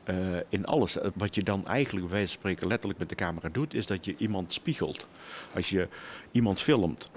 [0.04, 0.16] eh,
[0.50, 0.98] in alles.
[0.98, 4.16] Eh, Wat je dan eigenlijk, bij spreken, letterlijk met de camera doet, is dat je
[4.18, 5.08] iemand spiegelt.
[5.56, 5.88] Als je
[6.32, 7.10] iemand filmt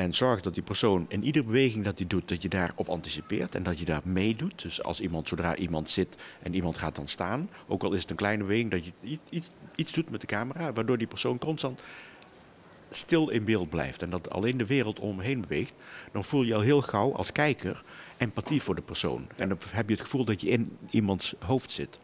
[0.00, 3.54] en zorgt dat die persoon in iedere beweging dat hij doet, dat je daarop anticipeert
[3.54, 4.62] en dat je daar meedoet.
[4.62, 8.10] Dus als iemand, zodra iemand zit en iemand gaat dan staan, ook al is het
[8.10, 11.38] een kleine beweging, dat je iets, iets, iets doet met de camera, waardoor die persoon
[11.38, 11.82] constant
[12.90, 15.74] stil in beeld blijft en dat alleen de wereld omheen beweegt,
[16.12, 17.82] dan voel je al heel gauw als kijker
[18.16, 19.28] empathie voor de persoon.
[19.36, 21.98] En dan heb je het gevoel dat je in iemands hoofd zit.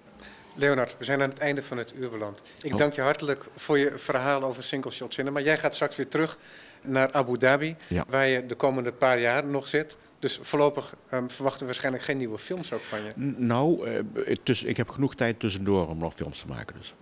[0.55, 2.43] Leonard, we zijn aan het einde van het uur beland.
[2.63, 2.79] Ik oh.
[2.79, 5.41] dank je hartelijk voor je verhaal over single shot cinema.
[5.41, 6.39] Jij gaat straks weer terug
[6.87, 7.77] naar Abu Dhabi,
[8.09, 9.99] waar je de komende paar jaar nog zit.
[10.19, 13.13] Dus voorlopig um, verwachten we waarschijnlijk geen nieuwe films ook van je.
[13.37, 13.89] nou,
[14.25, 16.77] uh, ik heb genoeg tijd tussendoor om nog films te maken.
[16.77, 16.95] Dus.